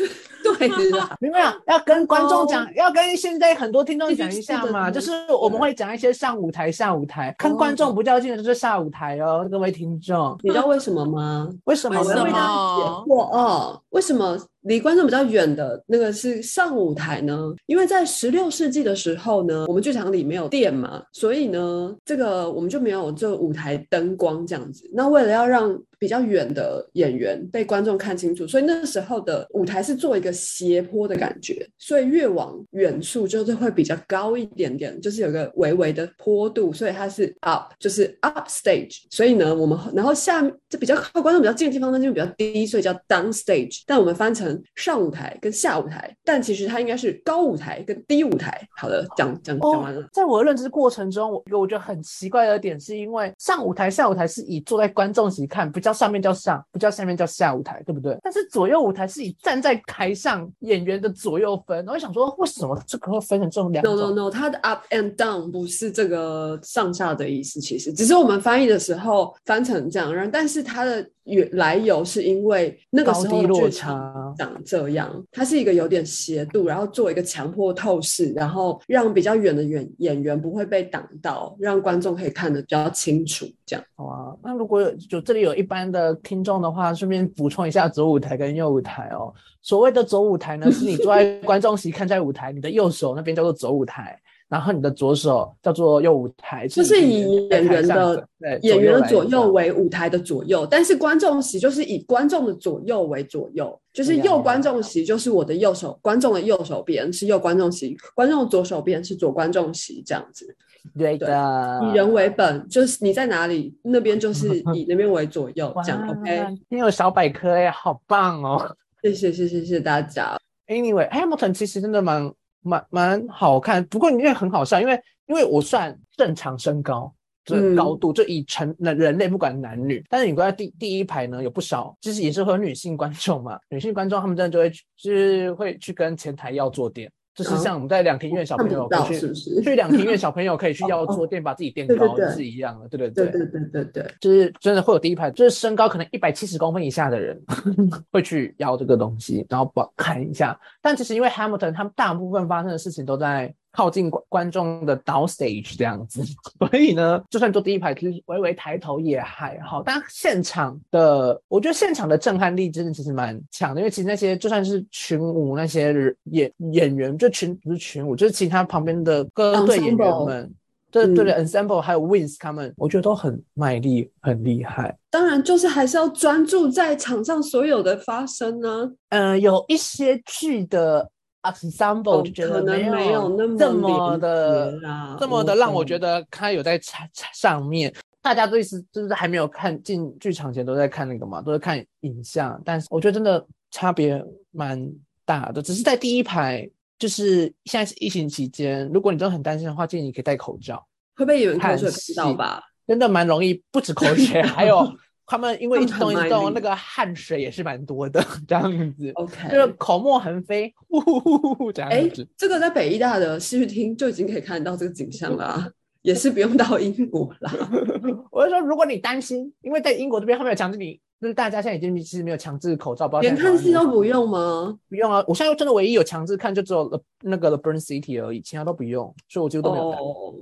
[0.58, 1.54] 对啦，明白啊？
[1.66, 10.36] 要跟观众讲，要跟现在很多听众讲一下嘛，是就是我们会讲一些上舞台、下舞台，跟观众不较劲的就是下舞台哦，各位听众。
[10.42, 11.48] 你知道为什么吗？
[11.64, 12.30] 为什么为什呢？
[12.30, 17.54] 么我哦，为什么离观众比较远的那个是上舞台呢？
[17.66, 24.88] 因为在十六世纪的时候呢，我们剧场里没有电嘛，所以呢，这个我们就没有这舞台灯光这样子。
[24.92, 39.02] 那为了要让比较远的演员被观众看清楚，所以那时候的舞台是做一个斜坡的感觉，所以越往远处就是会比较高一点点，就是有个微微的坡度，所以它是 up，就是 up stage。
[39.10, 43.82] 所以呢，我们然后下面这比较靠观众比较近的地方呢，就比较低，所以叫 down stage。
[43.86, 48.66] 但我们翻成上舞台跟下舞台，但其实它应该是高舞台跟低舞台。
[48.76, 50.00] 好的，讲讲讲完了。
[50.00, 58.16] 哦在我的认知过程中，我我觉得很奇怪的点是因为上舞台、下舞台是以坐在观众席看，不叫上面叫上，不叫下面叫下舞台，对不对？
[58.22, 83.84] 但是左右舞台是以站在台上演员的左右分，然后我想说为什么这个会分成这种两？No No No，它的 up and down 不是这个上下的意思，其实只是我们翻译的时候翻成这样，然后但是它的原来由是因为那个时候落差长这样，它是一个有点斜度，然后做一个强迫透视，然后让比较远的演演员不会被挡到，让观众可以看得比较清楚，这样。
[83.94, 89.32] 好啊，那如果有就这里有一般的听众的话，顺便补充一下左舞台跟右舞台哦。
[89.64, 94.18] 所谓的左舞台呢，是你坐在 观众席看在舞台，你的右手那边叫做左舞台，
[94.53, 110.55] 然后你的左手叫做右舞台，就是以演员的对演员的左右为舞台的左右，但是观众席就是以观众的左右为左右，就是右观众席就是我的右手，观众的右手边是右观众席，观众的左手边是左观众席，这样子。
[110.98, 116.44] 对的，以人为本，就是你在哪里，那边就是以那边为左右，这样 OK。
[116.68, 118.76] 你有小百科哎，好棒哦。
[119.03, 120.36] 谢谢谢谢谢谢大家。
[120.66, 122.30] Anyway，Hamilton 其实真的蛮
[122.62, 127.12] 蛮蛮好看，不过因为很好笑，因为因为我算正常身高。
[127.44, 143.24] 就是嗯高度，就以成人人类不管男女，但是你坐在第第一排呢，有不少，就是也是会有女性观众嘛，女性观众他们真的就会去就是会去跟前台要坐垫，就是像我们在两庭院小朋友看不到可以去去两庭院小朋友可以去 要坐垫，把自己垫高是一样的，对对。
[143.24, 147.41] 对对对对对，就是真的会有第一排，就是身高可能一百七十公分以下的人
[148.12, 150.59] 会去要这个东西，然后把看一下。
[150.80, 156.22] 但其实因为 Hamilton 他们大部分发生的事情都在靠近观观众的 down stage 这样子，
[156.60, 159.82] 所以呢，就算坐第一排，其实微微抬头也还好。
[159.82, 170.54] 但现场的，我觉得现场的震撼力真的其实蛮强的，因为其实那些就算是群舞那些演演员，就群不是群舞，就是其他旁边的歌队演员们，
[170.90, 174.94] 对对对嗯，ensemble 还有 wins 他们，我觉得都很卖力，很厉害。
[175.10, 181.10] 当然就是还是要专注在场上所有的发生呢、呃，有一些剧的
[181.43, 184.72] ensemble 哦就觉可能得没没有那么这么的
[185.18, 187.93] 这么的让我觉得他有在上上面。
[188.20, 194.88] 大家都意思就是还没有看进剧场前都在看那个嘛，都在看影像，但是我觉得真的差别蛮
[195.24, 195.61] 大的。
[195.61, 196.70] 只是在第一排，
[197.01, 200.86] 就是现在是疫情期间，如果你真的很担心的话，建议你可以戴口罩。
[201.16, 202.62] 会被演员口看水喷到吧？
[202.86, 204.88] 真的蛮容易，不止口水， 还有
[205.26, 209.10] 他们因为一直动一直动，那个汗水也是蛮多的， 这样子。
[209.14, 215.68] OK，就是口沫横飞，呼呼呼呼呼这哎样子。，这个在北医大的戏剧厅就已经可以看到这个景象了啊，
[216.02, 217.50] 也是不用到英国了。
[218.30, 224.76] 我就说，如果你担心，因为在英国这边他们有强制你，就是大家现在已经其实没有强制口罩，不知道连看戏都不用吗？
[224.88, 225.24] 不用啊。
[225.28, 230.00] 我现在真的唯一有强制看就只有那个 The Burn City 而已，其他都不用，所以我几乎都没有看。
[230.00, 230.34] 哦，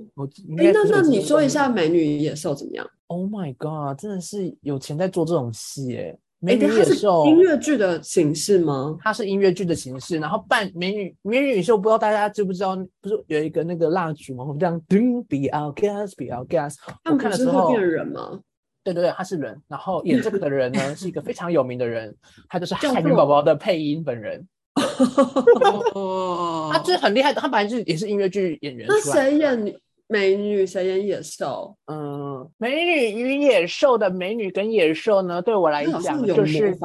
[0.57, 8.97] 哎，那那你说一下《美女与野兽》怎么样？，Oh my God，真的是有钱在做这种戏哎，美哎，女野兽音乐剧的形式吗？
[9.01, 12.75] 它是音乐剧的形式，然后扮美女美女野兽，不知道大家知不知道？
[12.99, 14.43] 不是有一个那个蜡烛吗？
[14.43, 16.77] 我们这样噔，be our guest, be our guest。
[16.87, 18.39] 我他们不看的时候，是会变人吗？
[18.83, 22.15] 对对对，他是人，然后演这个的人呢是一个非常有名的人，
[22.49, 24.47] 他就是叫汉语宝宝的配音本人，
[25.93, 28.99] 哦，他就是很厉害的，他本来就是也是音乐剧演员那。
[29.01, 29.75] 谁演
[30.07, 30.65] 美女？
[30.65, 31.77] 谁演野兽？
[31.85, 36.77] 嗯，美女与野兽的美女跟野兽呢，对我来讲就是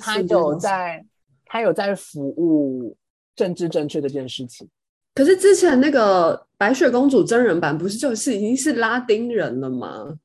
[0.00, 1.04] 他有在
[1.44, 2.96] 他有在服务
[3.36, 4.68] 政治正确这件事情。
[5.14, 10.18] 可是之前那个白雪公主真人版不是就是已经是拉丁人了吗？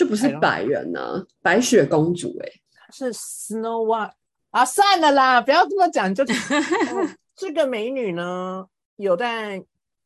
[0.00, 2.48] 就不是白人呢、白雪公主哎、
[2.90, 4.12] 是 Snow White
[4.48, 6.14] 啊，算了啦，不要这么讲。
[6.14, 9.62] 就、 哦这个美女呢，有在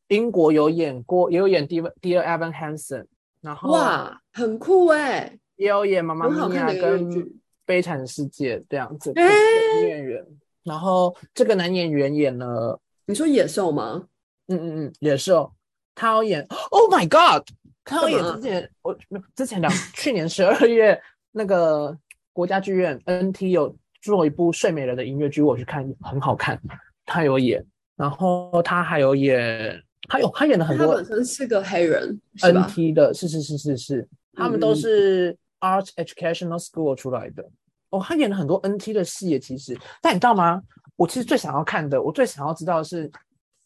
[0.08, 3.06] 英国有演过，也有演 Dear Dear Evan Hansen，
[3.40, 7.36] 然后哇，很酷哎、也有演《妈妈咪呀》跟《剧。
[7.64, 10.26] 悲惨世界》这样子女演员。
[10.64, 14.08] 然后这个男演员演了，你说野兽吗？
[14.48, 15.52] 嗯嗯嗯，也是哦，
[15.94, 17.46] 他要演，Oh my God，
[17.84, 18.98] 他有演之前我
[19.36, 20.98] 之前两去年十二月
[21.32, 21.96] 那个
[22.32, 26.60] 国家剧院 NT 有做一部《睡美人》的音乐剧，我去看，很好看，
[27.06, 27.64] 他有演，
[27.96, 37.44] 然后他还有演，他有他演了很多他本身是个黑人，NT 的，是是是是是，他们都是 Art Educational School 出来的。
[37.90, 40.60] 哦，他演了很多 NT 的戏，其实，但你知道吗？
[40.96, 43.10] 我其实最想要看的，我最想要知道的是，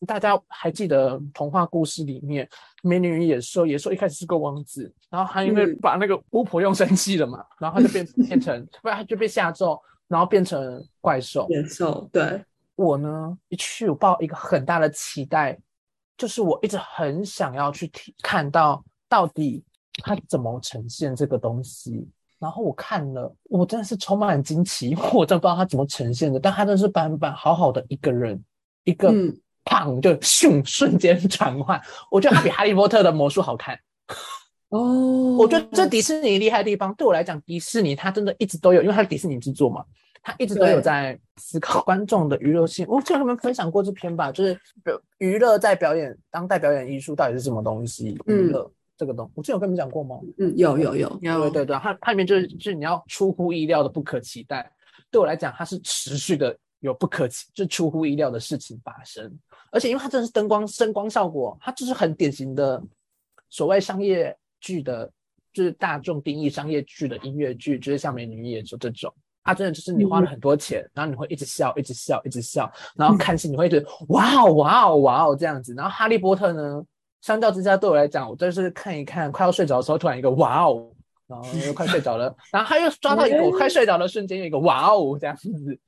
[0.07, 2.47] 大家还记得童话故事里面
[2.83, 3.63] 《美女与野兽》？
[3.67, 11.47] 野兽一开始是个王子，然后他因为嗯把那个巫婆用生气了嘛，然后他就变变成，不然他就被吓咒，然后变成怪兽。
[11.51, 12.45] 野兽，对，
[12.77, 15.59] 我呢一去，我抱一个很大的期待，
[16.17, 19.65] 就是我一直很想要去体看到到底
[20.03, 22.09] 他怎么呈现这个东西。
[22.39, 26.39] 然后我看了，我真的是充满惊奇，因 为我真的不知道他怎么呈现的。
[26.39, 28.41] 但他真的是板板好好的一个人，
[28.85, 29.13] 一个
[29.69, 33.79] 嗯胖就咻瞬间 转换，我觉得它比哈利波特的魔术好看。
[34.71, 39.85] 哦，我觉得这迪士尼厉害的地方，对我来讲，迪士尼它真的一直都有，因为它是迪士尼制作嘛，
[40.23, 42.87] 它一直都有在思考观众的娱乐性。
[42.89, 44.59] 我之前跟他们分享过这篇吧，就是
[45.19, 48.09] 娱乐在表演当代表演艺术到底是什么东西？
[48.27, 50.19] 娱嗯乐这个东，我之前有跟你们讲过吗？
[50.39, 54.71] 嗯，有有有，有对对对，它它里面就是就是你要出乎意料的不可期待。
[55.11, 59.33] 对我来讲，它是持续的有不可期，就出乎意料的事情发生。
[59.71, 62.83] 而且因为它真的是灯光声光效果，它就是很典型的
[63.49, 65.11] 所谓商业剧的，
[65.53, 69.13] 就是大众定义商业剧的音乐剧，就是像《美女与野兽》这种。
[69.45, 75.73] 它真的就是你花了很多钱，然后你会一直笑，一直笑，一直笑，然后看戏你会一直哇哦哇哦哇哦这样子。
[75.75, 76.85] 然后《哈利波特》呢，
[77.23, 80.91] 相较之下对我来讲，我就是看一看，快要睡着的时候，突然一个哇哦，
[81.27, 85.79] 然后又快睡着了，然后他又抓到一个我快睡着的瞬间，有一个哇哦这样子。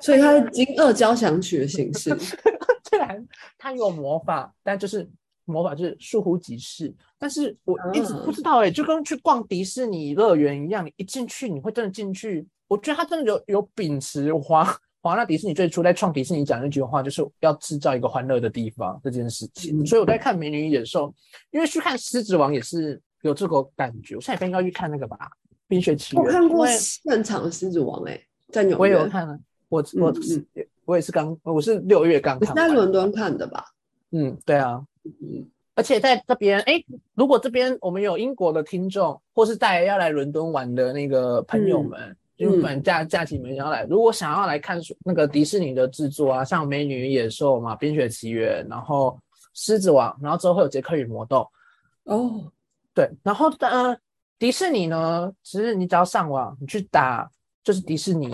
[0.00, 2.10] 所以它是惊愕交响曲的形式，
[2.92, 3.26] 虽然
[3.56, 5.08] 他有魔法，但就是
[5.46, 6.94] 魔法就是疏忽即逝。
[7.18, 12.46] 但是我一直不啊知道哎、就跟去逛迪士尼乐园一样，你一进去你会真的进去。
[12.68, 14.62] 我觉得他真的有有秉持华
[15.00, 19.80] 华纳迪士尼最初在创迪士尼讲那句话，就是要制造一个欢乐的地方这件事情。
[19.80, 21.08] 嗯所以我在看《美女与野兽》，
[21.50, 24.14] 因为去看《狮子王》也是有这个感觉。
[24.16, 25.16] 我下礼拜应该去看那个吧，
[25.66, 26.24] 《冰雪奇缘》。
[26.26, 28.20] 我看过现场的《狮子王》哎，
[28.50, 29.38] 在纽约，我也有看了，
[29.68, 32.68] 我我嗯嗯我也是刚，我是六月刚看完。
[32.68, 33.64] 在伦敦看的吧？
[34.10, 36.84] 嗯，对啊，嗯，而且在这边，哎，
[37.14, 49.18] 如果这边我们有英国的听众，或是带要来伦敦玩的那个朋友们，就本假假期没想要来，如果想要来看那个迪士尼的制作啊，像《美女与野兽》嘛，《冰雪奇缘》，然后
[49.54, 51.48] 《狮子王》，然后之后会有《杰克与魔豆》。
[52.14, 52.52] 哦，
[52.92, 53.96] 对，然后呃，
[54.38, 57.30] 迪士尼呢，其实你只要上网，你去打
[57.64, 58.28] 就是迪士尼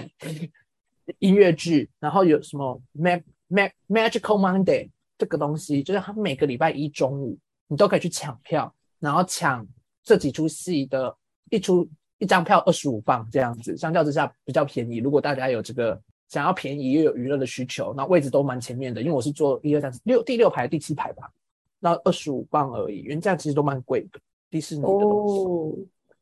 [1.19, 9.67] 音乐剧，然后有什么 Mag Mag Magical Monday 这个东西，就是他每个礼拜一中午你都可以去抢票，然后抢
[10.03, 11.15] 这几出戏的
[11.51, 11.89] 一出
[12.19, 14.99] 一张票二十五磅这样子，相较之下比较便宜。
[14.99, 21.31] 如果大家有这个想要便宜又有娱乐的需求，那位置都蛮前面的，因为我是坐一二三四六第六排第七排吧，
[21.79, 24.21] 那二十五磅而已，原价其实都蛮贵的。
[24.51, 25.75] 迪士尼的东西，哦，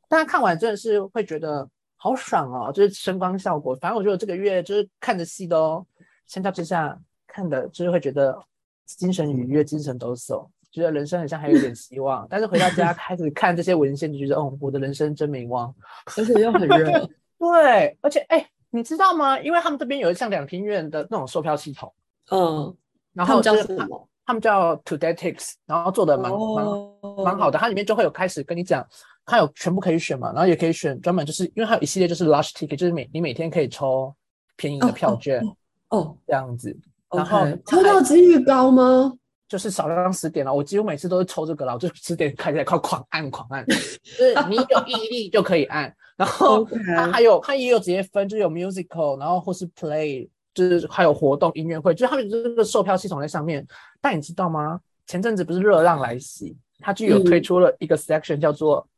[0.08, 3.74] 大家看完真的是会觉得好爽哦，就是声光效果。
[3.76, 5.84] 反正我觉得这个月就是看着戏都
[6.26, 8.38] 相较之下看的，就是会觉得
[8.84, 12.26] 精神愉悦、精神抖擞，觉得人生好像还有点希望。
[12.28, 15.74] 但是回到家 开始看这些文献，就觉得哦，我的人生真没望。
[16.16, 19.38] 而且又很热， 对，而且哎，你知道吗？
[19.40, 21.92] 因为他们这边有像两厅院的那种售票系统，
[22.30, 22.76] 嗯，
[23.12, 24.08] 然他们叫后就是什么？
[24.26, 26.92] 他们叫 Todaytix，然后做的蛮蛮哦
[27.24, 28.84] 蛮好的，它里面就会有开始跟你讲，
[29.26, 34.14] 它有全部可以选嘛，然后也可以选专门就是因为它有一系列就是 lush ticket，就是每你每天可以抽
[34.56, 35.42] 便宜的票券
[35.88, 36.74] 哦这样子，
[37.10, 39.12] 然后抽到几率高吗？
[39.48, 53.64] 就是少量十点了，我几乎每次都是抽这个了，我就十点开起来靠狂按狂按， 就是你有毅力就可以按，然后它还有它也有直接分，就有 musical，然后或是 play，就是还有活动音乐会，就是他们这个售票系统在上面。
[54.00, 54.80] 但你知道吗？
[55.06, 58.84] 前阵子不是热浪来袭，它就有推出了一个 section 叫做“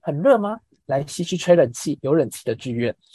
[0.00, 0.58] 很热吗？
[0.86, 2.94] 来西区吹冷气，有冷气的剧院”。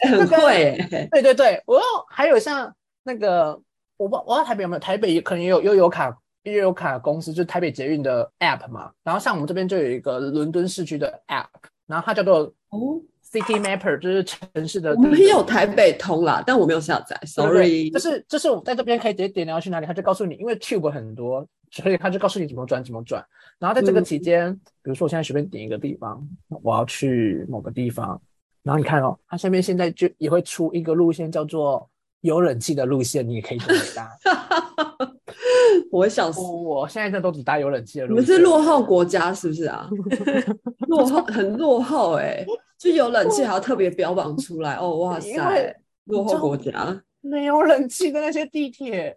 [0.00, 2.72] 哎很贵欸，对对对，我还有像
[3.02, 3.60] 那个，
[3.96, 8.92] 我不我不知道台北有没有，台北可能也有悠游卡悠游卡公司，就是台北捷运的 app 嘛。
[9.02, 11.46] 然后像我们这边就有一个伦敦市区的 app，
[11.86, 17.90] 然后它叫做哦，City Mapper，就是城市的我们也有台北通啦，但我没有下载，sorry。
[17.90, 23.24] 就是就是我在这边可以直接点你要去哪里，它就告诉你，因为 Tube 很多，所以他就告诉你怎么转怎么转。
[23.58, 26.26] 然后在这个嗯期间，比如说我现在随便点一个地方，
[26.62, 28.20] 我要去某个地方，
[28.62, 31.88] 然后你看哦，它下面现在就也会出一个路线叫做
[32.20, 34.10] 有冷气的路线，你也可以这么搭。
[35.90, 36.40] 我会笑死。
[36.40, 38.26] 我现在这都只搭有冷气的路你们。
[38.26, 39.88] 是落后国家是不是啊？
[40.88, 42.44] 落后很落后哎、
[42.78, 47.02] 就有冷气还要特别标榜出来哦，哇塞，落后国家。
[47.20, 49.16] 没有冷气的那些地铁，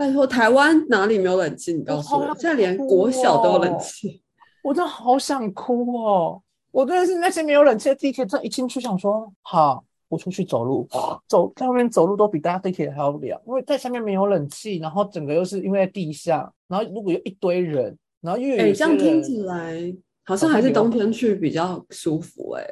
[0.00, 1.74] 拜托，台湾哪里没有冷气？
[1.74, 4.22] 你告诉我，现在连哭国小都有冷哦气。
[4.62, 6.40] 我真的好想哭哦！
[6.70, 10.88] 我真的是那些没有冷气的地铁，站一进去想说，好，我出去走路，
[11.28, 19.94] 走在外面走路都比搭地铁还要凉，因为在下面没有冷气，然后整个又是因为在地下，然后如果有一堆人，然后又有哎、这样听，起来
[20.24, 22.64] 好像还是冬天去比较舒服哎、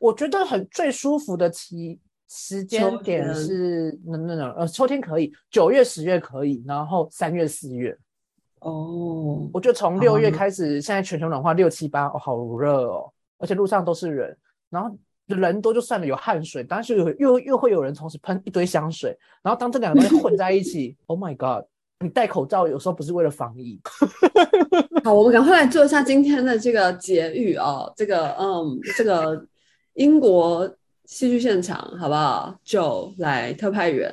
[0.00, 7.96] 我觉得很最舒服的期时间秋点是那那那呃秋天可以，九月十月可以，然后三月四月，
[8.60, 14.36] 哦，我觉得从六月啊开始，现在全球暖化六七八，哦，好热哦，而且路上都是人，
[14.68, 14.94] 然后
[15.26, 21.64] 人多就算了，有汗水，但是有又又会有人同时喷一堆香水，然后当这两个东西混在一起， Oh my god！
[22.00, 23.80] 你戴口罩有时候不是为了防疫，
[25.02, 29.44] 好，我们赶快来做一下今天的这个节育哦，这个嗯，这个
[29.94, 30.70] 英国
[31.08, 32.54] 戏剧现场好不好？
[32.62, 34.12] 就来特派员，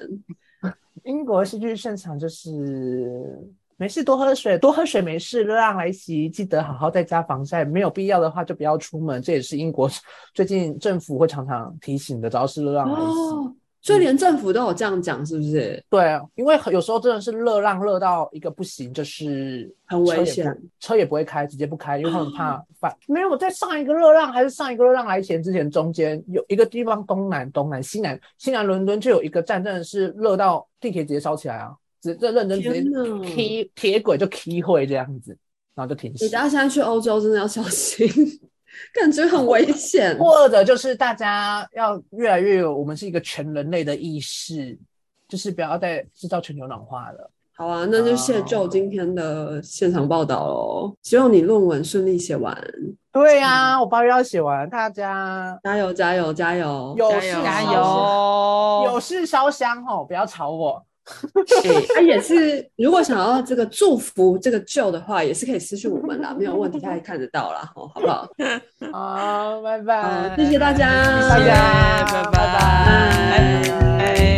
[1.03, 3.37] 英国戏剧现场就是
[3.75, 9.91] 没事多喝水，多喝水没事，热浪来袭，记得好好在家防晒，没有必要的话就不要出门，这也是英国
[10.33, 13.05] 最近政府会常常提醒的，只要是热浪来袭。
[13.05, 13.53] 哦，
[13.85, 15.81] 所以连政府都有这样讲，是不是？
[15.91, 22.91] 对啊，因为有时候真的是热浪热到一个不行，就是很危险，车也不会开，直接不开，因为他们怕 发。
[23.07, 31.71] 没有在上一个热浪还是上一个热浪来前之前，中间有一个地方东南、东南、西南、西南伦敦就有一个站，真的是热到地铁直接烧起来啊！
[32.01, 32.83] 直这认真直接
[33.23, 35.37] 踢铁轨就踢会这样子，
[35.75, 36.25] 然后就停驶。
[36.25, 38.07] 你大家现在去欧洲真的要小心，
[38.93, 40.17] 感觉很危险。
[40.17, 44.77] 或者就是大家要越来越有，我们是一个全人类的意识，
[45.27, 47.31] 就是不要再制造全球暖化了。
[47.57, 50.93] 好啊，那就谢就今天的现场报道喽。
[51.03, 52.53] 希望你论文顺利写完，
[53.13, 56.93] 对呀、我八月要写完，大家加油加油加油！
[56.97, 58.91] 有加油加事烧油！
[58.91, 60.85] 有事烧香哦，不要吵我。
[61.47, 61.93] 是。
[61.93, 68.27] 他也是如果想要这个祝福这个旧的话也是可以私信我们啦没有问题他也看得到啦好不好？
[68.91, 70.33] 好拜拜。
[70.37, 70.87] 谢谢大家。
[71.29, 71.39] 拜。
[71.41, 72.31] 拜拜。
[72.31, 74.34] 拜拜。